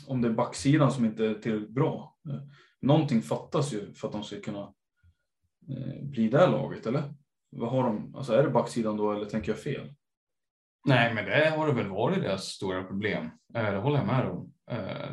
om 0.07 0.21
det 0.21 0.27
är 0.27 0.33
backsidan 0.33 0.91
som 0.91 1.05
inte 1.05 1.25
är 1.25 1.33
tillräckligt 1.33 1.69
bra. 1.69 2.17
Eh, 2.29 2.41
någonting 2.81 3.21
fattas 3.21 3.73
ju 3.73 3.93
för 3.93 4.07
att 4.07 4.13
de 4.13 4.23
ska 4.23 4.41
kunna 4.41 4.73
eh, 5.69 6.03
bli 6.03 6.29
det 6.29 6.47
laget 6.47 6.85
eller? 6.85 7.13
Vad 7.49 7.71
har 7.71 7.83
de? 7.83 8.15
Alltså 8.15 8.33
är 8.33 8.43
det 8.43 8.49
backsidan 8.49 8.97
då 8.97 9.11
eller 9.11 9.25
tänker 9.25 9.51
jag 9.51 9.59
fel? 9.59 9.93
Nej, 10.85 11.13
men 11.13 11.25
det 11.25 11.49
har 11.49 11.67
det 11.67 11.73
väl 11.73 11.87
varit 11.87 12.21
deras 12.21 12.43
stora 12.43 12.83
problem. 12.83 13.29
Eh, 13.53 13.71
det 13.71 13.77
håller 13.77 13.97
jag 13.97 14.07
med 14.07 14.29
om. 14.29 14.53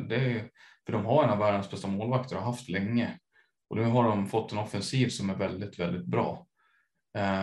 Det 0.07 0.15
är, 0.15 0.49
för 0.85 0.93
de 0.93 1.05
har 1.05 1.23
en 1.23 1.29
av 1.29 1.37
världens 1.37 1.71
bästa 1.71 1.87
målvakter 1.87 2.35
och 2.35 2.41
har 2.41 2.51
haft 2.51 2.69
länge. 2.69 3.19
Och 3.69 3.77
nu 3.77 3.83
har 3.83 4.03
de 4.03 4.27
fått 4.27 4.51
en 4.51 4.57
offensiv 4.57 5.07
som 5.07 5.29
är 5.29 5.35
väldigt, 5.35 5.79
väldigt 5.79 6.05
bra. 6.05 6.47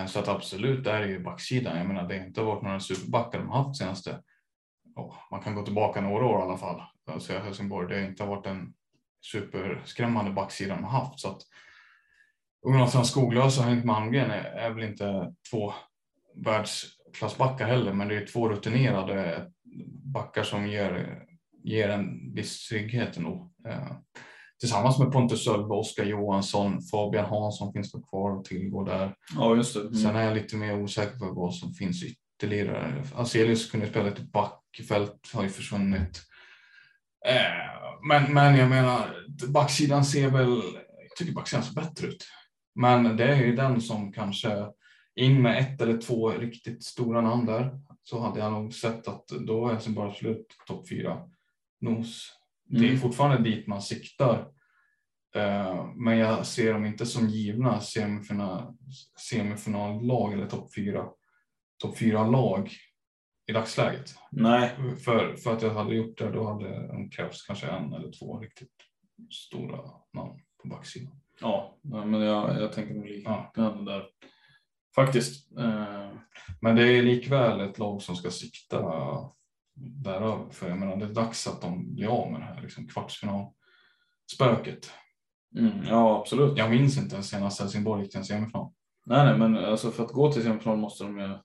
Så 0.09 0.19
att 0.19 0.29
absolut, 0.29 0.85
där 0.85 1.01
är 1.01 1.07
ju 1.07 1.23
backsidan. 1.23 1.77
Jag 1.77 1.87
menar, 1.87 2.09
det 2.09 2.19
har 2.19 2.27
inte 2.27 2.43
varit 2.43 2.63
några 2.63 2.81
superbackar 2.81 3.39
de 3.39 3.49
har 3.49 3.65
haft 3.65 3.79
senaste. 3.79 4.23
Oh, 4.97 5.15
man 5.31 5.41
kan 5.41 5.55
gå 5.55 5.63
tillbaka 5.63 6.01
några 6.01 6.27
år 6.27 6.41
i 6.41 6.43
alla 6.43 6.59
fall. 6.59 6.83
Alltså 7.07 7.39
Helsingborg, 7.39 7.89
det 7.89 8.01
har 8.01 8.09
inte 8.09 8.25
varit 8.25 8.47
en 8.47 8.75
superskrämmande 9.21 10.31
backsida 10.31 10.75
de 10.75 10.85
haft. 10.85 11.21
Så 11.21 11.29
att 11.29 11.43
Jonathan 12.67 13.05
Skoglös 13.05 13.59
och 13.59 13.65
Henrik 13.65 13.85
Malmgren 13.85 14.31
är, 14.31 14.45
är 14.45 14.71
väl 14.71 14.85
inte 14.85 15.35
två 15.51 15.73
världsklassbackar 16.35 17.67
heller, 17.67 17.93
men 17.93 18.09
det 18.09 18.17
är 18.17 18.27
två 18.27 18.49
rutinerade 18.49 19.51
backar 20.05 20.43
som 20.43 20.67
ger, 20.67 21.23
ger 21.63 21.89
en 21.89 22.35
viss 22.35 22.69
trygghet 22.69 23.17
ändå. 23.17 23.51
Eh, 23.69 23.93
tillsammans 24.61 24.99
med 24.99 25.13
Pontus 25.13 25.45
Sölve, 25.45 25.75
Oskar 25.75 26.05
Johansson, 26.05 26.83
Fabian 26.83 27.25
Hansson 27.25 27.73
finns 27.73 27.95
väl 27.95 28.03
kvar 28.03 28.39
att 28.39 28.45
tillgå 28.45 28.85
där. 28.85 29.15
Ja, 29.37 29.57
just 29.57 29.75
det. 29.75 29.81
Mm. 29.81 29.95
Sen 29.95 30.17
är 30.17 30.23
jag 30.23 30.35
lite 30.35 30.57
mer 30.57 30.83
osäker 30.83 31.19
på 31.19 31.33
vad 31.33 31.55
som 31.55 31.75
finns 31.75 32.03
ytterligare. 32.47 33.03
Aselius 33.15 33.71
kunde 33.71 33.87
spela 33.89 34.05
lite 34.09 34.23
backfält, 34.23 35.31
har 35.35 35.43
ju 35.43 35.49
försvunnit. 35.49 36.23
Eh, 37.27 38.07
men, 38.09 38.33
men 38.35 38.57
jag 38.57 38.69
menar, 38.71 39.27
backsidan 39.49 40.05
ser 40.05 40.31
väl, 40.31 40.49
jag 41.09 41.17
tycker 41.19 41.33
backsidan 41.33 41.65
ser 41.65 41.75
bättre 41.75 42.07
ut. 42.07 42.25
Men 42.75 43.17
det 43.17 43.25
är 43.25 43.37
ju 43.37 43.57
den 43.57 43.81
som 43.81 44.13
kanske 44.13 44.67
in 45.17 45.43
med 45.43 45.59
ett 45.59 45.81
eller 45.81 45.99
två 45.99 46.31
riktigt 46.31 46.85
stora 46.85 47.21
namn 47.21 47.47
där 47.47 47.71
så 48.03 48.21
hade 48.21 48.41
jag 48.41 48.53
nog 48.53 48.75
sett 48.75 49.09
att 49.09 49.27
då 49.29 49.69
är 49.69 49.73
Helsingborg 49.73 50.11
absolut 50.11 50.47
topp 50.67 50.89
fyra 50.89 51.19
nos. 51.81 52.33
Det 52.69 52.85
är 52.85 52.89
Mm. 52.89 53.01
fortfarande 53.01 53.51
dit 53.51 53.67
man 53.67 53.83
siktar. 53.83 54.49
Eh, 55.35 55.87
Men 55.97 56.19
jag 56.19 56.47
ser 56.47 56.73
dem 56.73 56.85
inte 56.85 57.07
som 57.07 57.29
givna 57.29 57.81
semifinal, 57.81 58.75
semifinallag 59.31 60.33
eller 60.33 60.47
topp 60.47 60.75
fyra, 60.75 61.05
topp 61.83 61.99
fyra 61.99 62.27
lag 62.27 62.71
i 63.47 63.53
dagsläget. 63.53 64.15
Nej, 64.31 64.71
För, 65.05 65.37
för 65.37 65.53
att 65.53 65.63
jag 65.63 65.71
hade 65.71 65.95
gjort 65.95 66.19
det, 66.19 66.31
då 66.31 66.47
hade 66.53 66.87
de 66.87 67.11
krävts 67.11 67.47
kanske 67.47 67.67
en 67.67 67.93
eller 67.93 68.13
två 68.13 68.39
riktigt 68.39 68.73
stora 69.31 69.79
namn 70.13 70.41
på 70.63 70.69
backsidan. 70.69 71.13
ja, 71.83 72.05
men 72.05 72.21
jag, 72.21 72.63
jag 72.63 72.73
tänker 72.73 72.95
nog 72.95 73.07
liknande 73.07 73.93
där. 73.93 74.05
Faktiskt. 74.95 75.59
Eh, 75.59 76.11
Men 76.61 76.77
det 76.77 76.99
är 76.99 77.03
likväl 77.03 77.61
ett 77.61 77.79
lag 77.79 78.03
som 78.03 78.17
ska 78.17 78.31
sikta 78.31 78.83
däröver. 79.75 80.51
För 80.51 80.69
jag 80.69 80.79
menar, 80.79 80.97
det 80.97 81.05
är 81.05 81.15
dags 81.15 81.47
att 81.47 81.61
de 81.61 81.95
blir 81.95 82.07
av 82.09 82.33
med 82.33 82.41
det 82.41 82.45
här 82.45 82.63
liksom, 82.63 82.89
kvartsfinalspöket. 82.89 84.91
mm, 85.59 85.85
ja, 85.89 86.19
absolut. 86.21 86.59
Jag 86.59 86.71
minns 86.71 86.99
inte 86.99 87.15
ens 87.15 87.29
senast 87.31 87.61
Helsingborg 87.61 88.03
gick 88.03 88.11
till 88.11 88.19
en 88.19 88.25
semifinal. 88.25 88.73
Nej, 89.07 89.25
nej, 89.27 89.39
men 89.39 89.57
alltså 89.65 89.91
för 89.91 90.05
att 90.05 90.13
gå 90.13 90.33
till 90.33 90.43
semifinal 90.43 90.77
måste 90.79 91.05
de 91.05 91.19
ju. 91.19 91.39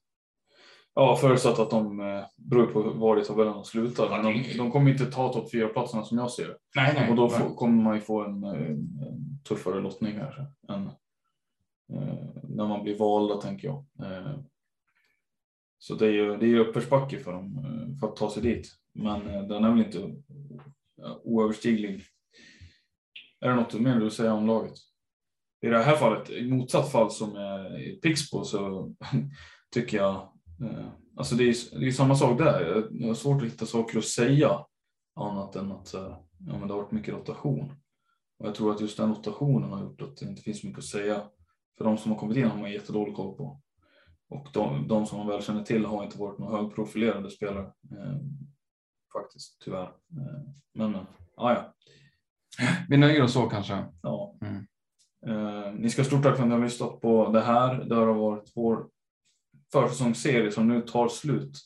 Ja, 0.99 1.15
förutsatt 1.15 1.59
att 1.59 1.69
de 1.69 1.99
eh, 1.99 2.25
beror 2.35 2.65
på 2.65 2.81
var 2.81 3.21
i 3.21 3.23
tabellen 3.23 3.53
de 3.53 3.65
slutar. 3.65 4.09
Men 4.09 4.25
de, 4.25 4.57
de 4.57 4.71
kommer 4.71 4.91
inte 4.91 5.05
ta 5.05 5.33
topp 5.33 5.51
fyra 5.51 5.67
platserna 5.67 6.03
som 6.03 6.17
jag 6.17 6.31
ser 6.31 6.47
det. 6.47 6.57
Nej, 6.75 6.93
nej. 6.95 7.09
Och 7.09 7.15
då 7.15 7.29
får, 7.29 7.55
kommer 7.55 7.83
man 7.83 7.95
ju 7.95 8.01
få 8.01 8.23
en, 8.23 8.43
eh, 8.43 8.51
en 8.51 9.39
tuffare 9.47 9.81
lottning 9.81 10.17
här 10.17 10.47
än 10.69 10.87
eh, 11.93 12.25
när 12.43 12.67
man 12.67 12.83
blir 12.83 12.97
valda 12.97 13.35
tänker 13.35 13.67
jag. 13.67 13.85
Eh, 13.99 14.39
så 15.79 15.95
det 15.95 16.05
är 16.05 16.11
ju 16.11 16.37
det 16.37 16.45
är 16.45 16.57
uppförsbacke 16.57 17.19
för 17.19 17.33
dem 17.33 17.57
eh, 17.57 17.99
för 17.99 18.07
att 18.07 18.15
ta 18.15 18.29
sig 18.29 18.43
dit. 18.43 18.71
Men 18.93 19.27
eh, 19.27 19.43
den 19.43 19.63
är 19.63 19.69
väl 19.69 19.85
inte 19.85 20.15
oöverstiglig. 21.23 22.01
Är 23.39 23.49
det 23.49 23.55
något 23.55 23.73
mer 23.73 23.95
du 23.95 24.01
vill 24.01 24.11
säga 24.11 24.33
om 24.33 24.47
laget? 24.47 24.77
I 25.61 25.67
det 25.67 25.83
här 25.83 25.95
fallet, 25.95 26.29
i 26.29 26.49
motsatt 26.49 26.91
fall 26.91 27.11
som 27.11 27.35
är 27.35 27.79
i 27.81 27.95
Pixbo 27.95 28.43
så 28.43 28.93
tycker 29.73 29.97
jag, 29.97 30.36
alltså 31.17 31.35
det 31.35 31.43
är, 31.43 31.79
det 31.79 31.87
är 31.87 31.91
samma 31.91 32.15
sak 32.15 32.37
där. 32.37 32.61
Jag- 32.99 33.07
har 33.07 33.13
svårt 33.13 33.41
att 33.41 33.47
hitta 33.47 33.65
saker 33.65 33.97
att 33.97 34.05
säga 34.05 34.65
annat 35.15 35.55
än 35.55 35.71
att 35.71 35.93
eh, 35.93 36.17
ja, 36.47 36.57
men 36.59 36.67
det 36.67 36.73
har 36.73 36.81
varit 36.81 36.91
mycket 36.91 37.13
rotation. 37.13 37.71
Och 38.39 38.47
jag 38.47 38.55
tror 38.55 38.71
att 38.71 38.81
just 38.81 38.97
den 38.97 39.09
rotationen 39.09 39.71
har 39.71 39.81
gjort 39.81 40.01
att 40.01 40.17
det 40.17 40.25
inte 40.25 40.41
finns 40.41 40.63
mycket 40.63 40.79
att 40.79 40.85
säga. 40.85 41.23
För 41.77 41.85
de 41.85 41.97
som 41.97 42.11
har 42.11 42.19
kommit 42.19 42.37
in 42.37 42.47
har 42.47 42.59
man 42.59 42.71
jättedålig 42.71 43.15
koll 43.15 43.37
på. 43.37 43.61
Och 44.29 44.47
de, 44.53 44.87
de 44.87 45.05
som 45.05 45.17
man 45.17 45.27
väl 45.27 45.41
känner 45.41 45.63
till 45.63 45.85
har 45.85 46.03
inte 46.03 46.19
varit 46.19 46.39
några 46.39 46.57
högprofilerade 46.57 47.29
spelare. 47.31 47.65
Eh, 47.91 48.17
faktiskt, 49.13 49.61
tyvärr. 49.63 49.83
Eh, 49.87 50.51
men, 50.73 50.91
men 50.91 51.05
ah, 51.37 51.51
ja. 51.53 51.73
Vi 52.89 52.97
nöjer 52.97 53.23
oss 53.23 53.33
så 53.33 53.41
kanske. 53.49 53.85
Ja. 54.01 54.35
Mm. 54.41 54.67
Eh, 55.27 55.73
ni 55.73 55.89
ska 55.89 56.01
ha 56.01 56.07
stort 56.07 56.23
tack 56.23 56.35
för 56.35 56.43
att 56.43 56.49
ni 56.49 56.55
har 56.55 56.63
lyssnat 56.63 57.01
på 57.01 57.31
det 57.31 57.41
här. 57.41 57.83
Det 57.83 57.95
har 57.95 58.13
varit 58.13 58.51
vår 58.55 58.89
försäsongsserie 59.71 60.51
som 60.51 60.67
nu 60.67 60.81
tar 60.81 61.07
slut. 61.07 61.59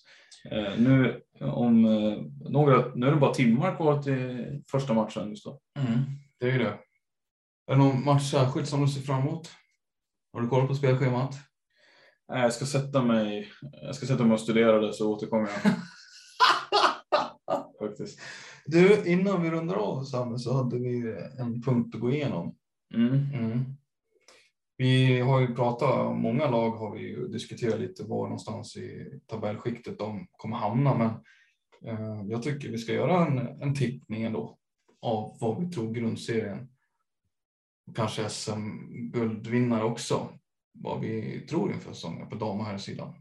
Eh, 0.51 0.79
nu, 0.79 1.21
om, 1.39 1.85
eh, 1.85 2.17
några, 2.51 2.95
nu 2.95 3.07
är 3.07 3.11
det 3.11 3.17
bara 3.17 3.33
timmar 3.33 3.75
kvar 3.75 4.01
till 4.01 4.61
första 4.71 4.93
matchen. 4.93 5.29
Just 5.29 5.45
då. 5.45 5.59
Mm, 5.79 5.99
det 6.39 6.45
är 6.45 6.51
ju 6.51 6.57
det. 6.57 6.79
Är 7.67 7.75
det 7.75 7.77
någon 7.77 8.05
match 8.05 8.31
särskilt 8.31 8.67
som 8.67 8.81
du 8.81 8.87
ser 8.87 9.01
fram 9.01 9.21
emot? 9.21 9.51
Har 10.33 10.41
du 10.41 10.47
koll 10.47 10.67
på 10.67 10.75
spelschemat? 10.75 11.35
Nej, 12.31 12.41
jag, 12.41 12.53
ska 12.53 12.65
sätta 12.65 13.01
mig, 13.01 13.51
jag 13.81 13.95
ska 13.95 14.05
sätta 14.05 14.23
mig 14.23 14.33
och 14.33 14.39
studera 14.39 14.79
det 14.79 14.93
så 14.93 15.13
återkommer 15.13 15.49
jag. 15.63 15.73
Faktiskt. 17.89 18.19
Du, 18.65 19.05
innan 19.05 19.43
vi 19.43 19.51
rundar 19.51 19.75
av 19.75 20.03
Samme 20.03 20.39
så 20.39 20.53
hade 20.53 20.79
vi 20.79 21.15
en 21.39 21.61
punkt 21.61 21.95
att 21.95 22.01
gå 22.01 22.11
igenom. 22.11 22.55
Mm. 22.93 23.13
Mm. 23.33 23.65
Vi 24.81 25.19
har 25.19 25.39
ju 25.39 25.55
pratat, 25.55 26.17
många 26.17 26.49
lag 26.49 26.71
har 26.71 26.91
vi 26.91 26.99
ju 26.99 27.27
diskuterat 27.27 27.79
lite 27.79 28.03
var 28.03 28.23
någonstans 28.23 28.77
i 28.77 29.19
tabellskiktet 29.27 29.99
de 29.99 30.27
kommer 30.31 30.57
hamna, 30.57 30.97
men 30.97 31.09
eh, 31.91 32.21
jag 32.29 32.43
tycker 32.43 32.69
vi 32.69 32.77
ska 32.77 32.93
göra 32.93 33.25
en, 33.25 33.37
en 33.37 33.75
tippning 33.75 34.23
ändå 34.23 34.57
av 35.01 35.37
vad 35.39 35.59
vi 35.59 35.71
tror 35.71 35.93
grundserien 35.93 36.69
kanske 37.95 38.29
SM-guldvinnare 38.29 39.83
också, 39.83 40.29
vad 40.71 41.01
vi 41.01 41.41
tror 41.49 41.73
inför 41.73 41.93
säsongen 41.93 42.29
på 42.29 42.35
dam 42.35 42.59
och 42.59 42.65
herrsidan. 42.65 43.13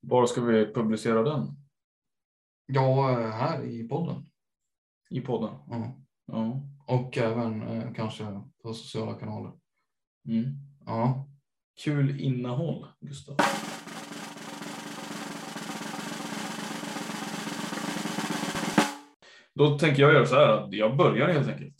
Var 0.00 0.26
ska 0.26 0.40
vi 0.40 0.72
publicera 0.74 1.22
den? 1.22 1.46
Ja, 2.66 3.16
här 3.32 3.64
i 3.64 3.88
podden. 3.88 4.26
I 5.10 5.20
podden? 5.20 5.54
Ja. 5.70 6.00
Ja. 6.26 6.60
Och 6.86 7.18
även 7.18 7.62
eh, 7.62 7.92
kanske 7.92 8.40
på 8.62 8.74
sociala 8.74 9.14
kanaler. 9.14 9.52
Mm. 10.28 10.73
Ja, 10.86 11.28
Kul 11.84 12.20
innehåll, 12.20 12.86
Gustav. 13.00 13.36
Då 19.54 19.78
tänker 19.78 20.02
jag 20.02 20.12
göra 20.12 20.26
så 20.26 20.34
här 20.34 20.48
att 20.48 20.72
jag 20.72 20.96
börjar 20.96 21.28
helt 21.28 21.48
enkelt. 21.48 21.76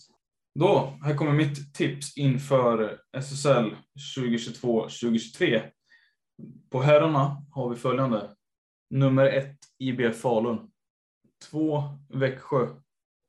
Då, 0.54 0.98
här 1.02 1.16
kommer 1.16 1.32
mitt 1.32 1.74
tips 1.74 2.16
inför 2.16 3.00
SSL 3.16 3.76
2022-2023. 4.16 5.70
På 6.70 6.82
herrarna 6.82 7.46
har 7.50 7.70
vi 7.70 7.76
följande. 7.76 8.36
Nummer 8.90 9.26
ett 9.26 9.58
IBF 9.78 10.20
Falun. 10.20 10.70
Två 11.50 11.82
Växjö. 12.08 12.68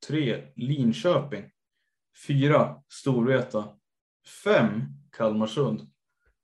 Tre 0.07 0.47
Linköping. 0.55 1.51
Fyra 2.27 2.83
Storvreta. 2.89 3.69
Fem 4.43 4.81
Kalmarsund. 5.17 5.89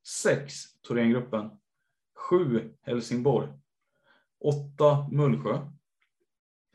6. 0.03 0.81
Thorengruppen. 0.87 1.49
7. 2.29 2.73
Helsingborg. 2.81 3.49
8. 4.39 5.07
Mullsjö. 5.11 5.67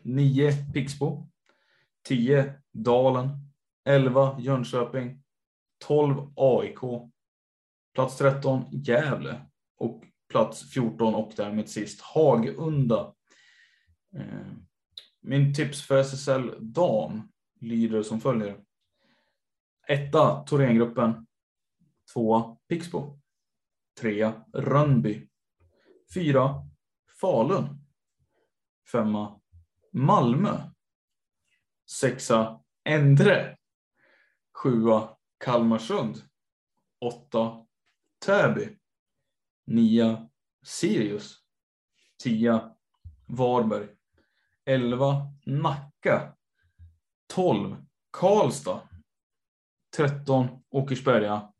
9. 0.02 0.52
Pixbo. 0.74 1.28
10 2.02 2.54
Dalen. 2.72 3.28
11 3.84 4.36
Jönköping. 4.40 5.22
12 5.78 6.32
AIK. 6.36 6.78
Plats 7.94 8.16
13 8.16 8.64
Gävle. 8.70 9.40
Och 9.76 10.04
plats 10.28 10.70
14 10.70 11.14
och 11.14 11.32
därmed 11.36 11.68
sist 11.68 12.00
Hagunda. 12.00 13.14
Eh, 14.14 14.52
min 15.20 15.54
tips 15.54 15.82
för 15.82 15.98
SSL 15.98 16.54
dam 16.60 17.32
lyder 17.60 18.02
som 18.02 18.20
följer. 18.20 18.60
Etta 19.88 20.44
Thorengruppen. 20.44 21.25
Tvåa 22.12 22.56
Pixbo. 22.68 23.18
Trea 24.00 24.44
Rönnby. 24.52 25.28
Fyra 26.14 26.66
Falun. 27.20 27.86
Femma 28.92 29.40
Malmö. 29.92 30.58
Sexa 31.86 32.64
Endre. 32.84 33.56
Sjua 34.52 35.18
Kalmarsund. 35.38 36.22
Åtta 37.00 37.66
Täby. 38.18 38.78
9. 39.64 40.28
Sirius. 40.62 41.42
10. 42.22 42.60
Varberg. 43.28 43.96
11. 44.64 45.32
Nacka. 45.46 46.36
12. 47.34 47.76
Karlstad. 48.10 48.88
13. 49.96 50.64
Åkersberga. 50.70 51.52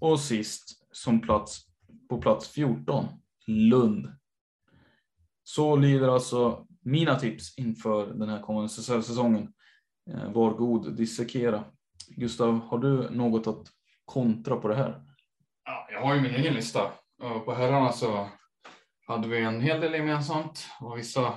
Och 0.00 0.20
sist 0.20 0.86
som 0.92 1.20
plats 1.20 1.60
på 2.08 2.20
plats 2.20 2.48
14. 2.48 3.06
Lund. 3.46 4.12
Så 5.42 5.76
lyder 5.76 6.08
alltså 6.08 6.66
mina 6.80 7.18
tips 7.18 7.58
inför 7.58 8.06
den 8.06 8.28
här 8.28 8.42
kommande 8.42 8.68
säsongen. 8.68 9.52
Eh, 10.10 10.32
var 10.32 10.50
god, 10.50 10.96
dissekera. 10.96 11.64
Gustav, 12.08 12.60
har 12.60 12.78
du 12.78 13.10
något 13.10 13.46
att 13.46 13.66
kontra 14.04 14.56
på 14.56 14.68
det 14.68 14.74
här? 14.74 15.02
Ja, 15.64 15.88
jag 15.92 16.00
har 16.00 16.14
ju 16.14 16.20
min 16.20 16.34
egen 16.34 16.54
lista. 16.54 16.90
På 17.44 17.54
herrarna 17.54 17.92
så 17.92 18.28
hade 19.06 19.28
vi 19.28 19.44
en 19.44 19.60
hel 19.60 19.80
del 19.80 19.94
gemensamt 19.94 20.66
och 20.80 20.98
vissa 20.98 21.34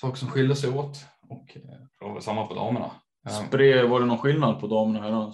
saker 0.00 0.16
som 0.16 0.28
skilde 0.28 0.56
sig 0.56 0.70
åt 0.70 1.04
och 1.28 1.56
eh, 1.56 1.62
det 1.62 2.04
var 2.04 2.12
väl 2.12 2.22
samma 2.22 2.46
på 2.46 2.54
damerna. 2.54 2.90
Spre, 3.30 3.86
var 3.86 4.00
det 4.00 4.06
någon 4.06 4.18
skillnad 4.18 4.60
på 4.60 4.66
damerna 4.66 4.98
och 4.98 5.04
herrarna? 5.04 5.32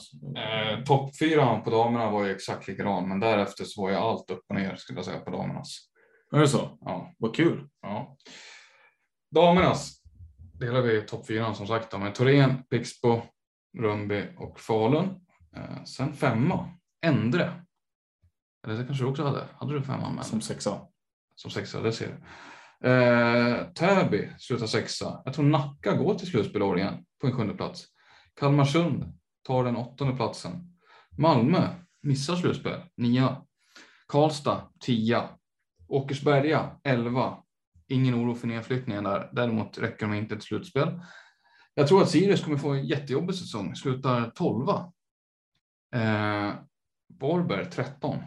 Eh, 0.79 0.85
Topp 0.85 1.19
fyra 1.19 1.61
på 1.61 1.71
damerna 1.71 2.11
var 2.11 2.25
ju 2.25 2.33
exakt 2.33 2.69
likadan, 2.69 3.09
men 3.09 3.21
därefter 3.21 3.65
så 3.65 3.83
var 3.83 3.91
ju 3.91 3.97
allt 3.97 4.31
upp 4.31 4.45
och 4.49 4.55
ner 4.55 4.77
skulle 4.77 4.99
jag 4.99 5.05
säga 5.07 5.21
på 5.21 5.31
damernas. 5.31 5.89
Är 6.35 6.39
det 6.39 6.49
så? 6.49 6.79
Ja. 6.81 7.13
Vad 7.19 7.37
kul. 7.37 7.69
Ja. 7.83 8.17
Damernas 9.35 10.03
delar 10.61 10.81
vi 10.83 11.03
topp 11.03 11.27
fyra 11.27 11.55
som 11.55 11.67
sagt 11.67 11.99
med 11.99 12.15
Torén, 12.15 12.63
Pixbo, 12.71 13.23
Rönnby 13.79 14.23
och 14.39 14.61
Falun. 14.61 15.09
Eh, 15.57 15.85
sen 15.85 16.13
femma, 16.13 16.69
Endre. 17.07 17.53
Eller 18.67 18.77
det 18.79 18.85
kanske 18.85 19.05
du 19.05 19.11
också 19.11 19.23
hade? 19.23 19.45
Hade 19.57 19.73
du 19.73 19.83
femman 19.83 20.15
med? 20.15 20.27
Som 20.27 20.41
sexa. 20.41 20.81
Som 21.37 21.51
sexa, 21.51 21.81
det 21.81 21.93
ser 21.93 22.07
du. 22.07 22.23
Eh, 22.89 23.73
Täby 23.73 24.29
slutar 24.39 24.67
sexa. 24.67 25.23
Jag 25.25 25.35
tror 25.35 25.45
Nacka 25.45 25.97
går 25.97 26.15
till 26.15 26.29
slutspel 26.29 26.79
igen 26.79 27.05
på 27.23 27.29
en 27.29 27.33
sjunde 27.33 27.55
plats. 27.55 27.87
Kalmarsund 28.35 29.19
tar 29.43 29.65
den 29.65 29.77
åttonde 29.77 30.17
platsen. 30.17 30.79
Malmö 31.19 31.69
missar 32.03 32.37
slutspel, 32.37 32.81
nia. 32.97 33.43
Karlstad, 34.07 34.71
tia. 34.81 35.29
Åkersberga, 35.89 36.81
elva. 36.85 37.39
Ingen 37.89 38.15
oro 38.15 38.35
för 38.35 38.47
nedflyttningen 38.47 39.05
där. 39.05 39.31
Däremot 39.33 39.79
räcker 39.79 40.07
de 40.07 40.15
inte 40.15 40.35
till 40.35 40.45
slutspel. 40.45 41.01
Jag 41.75 41.89
tror 41.89 42.03
att 42.03 42.11
Sirius 42.11 42.45
kommer 42.45 42.57
få 42.57 42.71
en 42.71 42.87
jättejobbig 42.87 43.35
säsong. 43.35 43.77
Slutar 43.77 44.31
tolva. 44.31 44.93
Eh, 45.95 46.55
Varberg 47.21 47.71
13. 47.71 48.19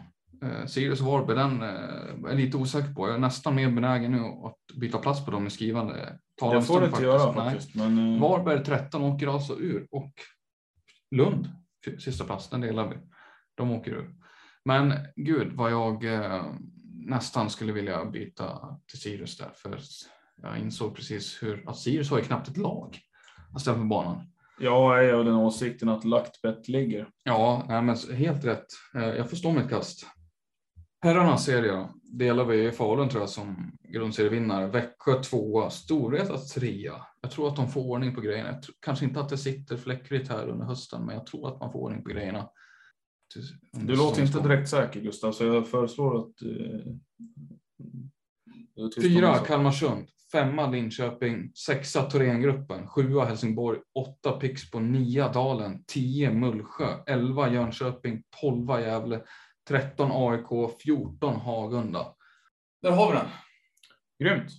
Eh, 0.46 0.66
Sirius 0.66 1.00
och 1.00 1.06
Varberg, 1.06 1.36
den 1.36 1.62
eh, 1.62 1.68
är 1.68 2.28
jag 2.28 2.36
lite 2.36 2.56
osäker 2.56 2.94
på. 2.94 3.08
Jag 3.08 3.14
är 3.14 3.18
nästan 3.18 3.54
mer 3.54 3.70
benägen 3.70 4.12
nu 4.12 4.18
att 4.20 4.76
byta 4.80 4.98
plats 4.98 5.24
på 5.24 5.30
dem 5.30 5.46
i 5.46 5.50
skrivande. 5.50 6.18
Det 6.52 6.62
får 6.62 6.80
du 6.80 6.86
inte 6.86 7.02
göra 7.02 7.32
faktiskt. 7.32 7.74
Men, 7.74 8.14
eh... 8.14 8.20
Varberg 8.20 8.64
13 8.64 9.02
åker 9.02 9.26
alltså 9.26 9.58
ur 9.58 9.86
och 9.90 10.12
Lund, 11.10 11.48
sista 11.98 12.24
plats, 12.24 12.48
den 12.48 12.60
delar 12.60 12.88
vi. 12.88 12.96
De 13.54 13.70
åker 13.70 13.90
ur. 13.90 14.14
Men 14.64 14.92
gud 15.16 15.52
vad 15.52 15.72
jag 15.72 16.04
nästan 16.94 17.50
skulle 17.50 17.72
vilja 17.72 18.04
byta 18.04 18.78
till 18.90 19.00
Sirius 19.00 19.38
där, 19.38 19.50
för 19.54 19.78
jag 20.42 20.58
insåg 20.58 20.96
precis 20.96 21.42
hur 21.42 21.68
att 21.68 21.78
Sirius 21.78 22.10
har 22.10 22.18
ju 22.18 22.24
knappt 22.24 22.48
ett 22.48 22.56
lag 22.56 22.98
att 23.54 23.60
ställa 23.60 23.78
på 23.78 23.84
banan. 23.84 24.16
Ja, 24.60 24.96
jag 24.96 25.08
är 25.08 25.12
av 25.12 25.24
den 25.24 25.34
åsikten 25.34 25.88
att 25.88 26.04
lagt 26.04 26.42
bett 26.42 26.68
ligger. 26.68 27.08
Ja, 27.22 27.64
nej, 27.68 27.82
men 27.82 27.96
helt 28.16 28.44
rätt. 28.44 28.66
Jag 28.92 29.30
förstår 29.30 29.52
mitt 29.52 29.68
kast. 29.68 30.06
Herrarnas 31.02 31.44
serie 31.44 31.88
delar 32.02 32.44
vi 32.44 32.68
i 32.68 32.72
Falun 32.72 33.08
tror 33.08 33.22
jag 33.22 33.30
som 33.30 33.78
grundserievinnare. 33.82 34.66
Växjö 34.66 35.22
tvåa, 35.22 35.70
Storvreta 35.70 36.38
trea. 36.38 37.06
Jag 37.20 37.30
tror 37.30 37.48
att 37.48 37.56
de 37.56 37.68
får 37.68 37.80
ordning 37.80 38.14
på 38.14 38.20
grejerna. 38.20 38.52
Jag 38.52 38.62
tror, 38.62 38.74
kanske 38.80 39.04
inte 39.04 39.20
att 39.20 39.28
det 39.28 39.38
sitter 39.38 39.76
fläckrigt 39.76 40.28
här 40.28 40.48
under 40.48 40.66
hösten, 40.66 41.06
men 41.06 41.14
jag 41.14 41.26
tror 41.26 41.48
att 41.48 41.60
man 41.60 41.72
får 41.72 41.78
ordning 41.78 42.02
på 42.02 42.08
grejerna. 42.08 42.48
Du 43.72 43.96
låter 43.96 44.22
inte 44.22 44.40
direkt 44.40 44.68
säker 44.68 45.00
Gustav, 45.00 45.32
så 45.32 45.44
jag 45.44 45.68
föreslår 45.68 46.18
att. 46.18 46.42
Eh, 46.42 46.92
Fyra 49.02 49.34
Kalmarsund, 49.34 50.08
femma 50.32 50.70
Linköping, 50.70 51.52
sexa 51.54 52.02
Thorengruppen, 52.02 52.86
sjua 52.86 53.24
Helsingborg, 53.24 53.78
åtta 53.94 54.32
Pixbo, 54.32 54.78
nia 54.78 55.32
Dalen, 55.32 55.84
tio 55.86 56.32
Mullsjö, 56.32 56.88
elva 57.06 57.52
Jönköping, 57.52 58.22
tolva 58.40 58.80
Gävle, 58.80 59.22
13 59.68 60.10
AIK, 60.12 60.78
14 60.82 61.36
Hagunda. 61.36 62.06
Där 62.82 62.90
har 62.90 63.12
vi 63.12 63.18
den. 63.18 63.26
Grymt. 64.18 64.52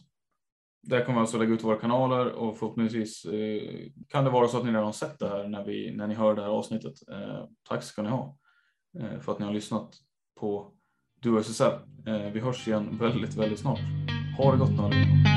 Där 0.83 1.05
kommer 1.05 1.17
vi 1.17 1.21
alltså 1.21 1.37
lägga 1.37 1.53
ut 1.53 1.63
våra 1.63 1.75
kanaler 1.75 2.31
och 2.31 2.57
förhoppningsvis 2.57 3.25
eh, 3.25 3.89
kan 4.07 4.23
det 4.23 4.29
vara 4.29 4.47
så 4.47 4.57
att 4.57 4.63
ni 4.63 4.69
redan 4.69 4.83
har 4.83 4.91
sett 4.91 5.19
det 5.19 5.29
här 5.29 5.47
när, 5.47 5.65
vi, 5.65 5.95
när 5.95 6.07
ni 6.07 6.13
hör 6.13 6.35
det 6.35 6.41
här 6.41 6.49
avsnittet. 6.49 6.93
Eh, 7.11 7.45
tack 7.69 7.83
ska 7.83 8.01
ni 8.01 8.09
ha 8.09 8.37
eh, 8.99 9.19
för 9.19 9.31
att 9.31 9.39
ni 9.39 9.45
har 9.45 9.53
lyssnat 9.53 9.95
på 10.39 10.73
Duo 11.21 11.39
SSL. 11.39 11.73
Eh, 12.07 12.31
vi 12.33 12.39
hörs 12.39 12.67
igen 12.67 12.97
väldigt, 12.97 13.35
väldigt 13.35 13.59
snart. 13.59 13.79
Ha 14.37 14.51
det 14.51 14.57
gott 14.57 14.71
nu 14.71 14.77
allihopa. 14.77 15.36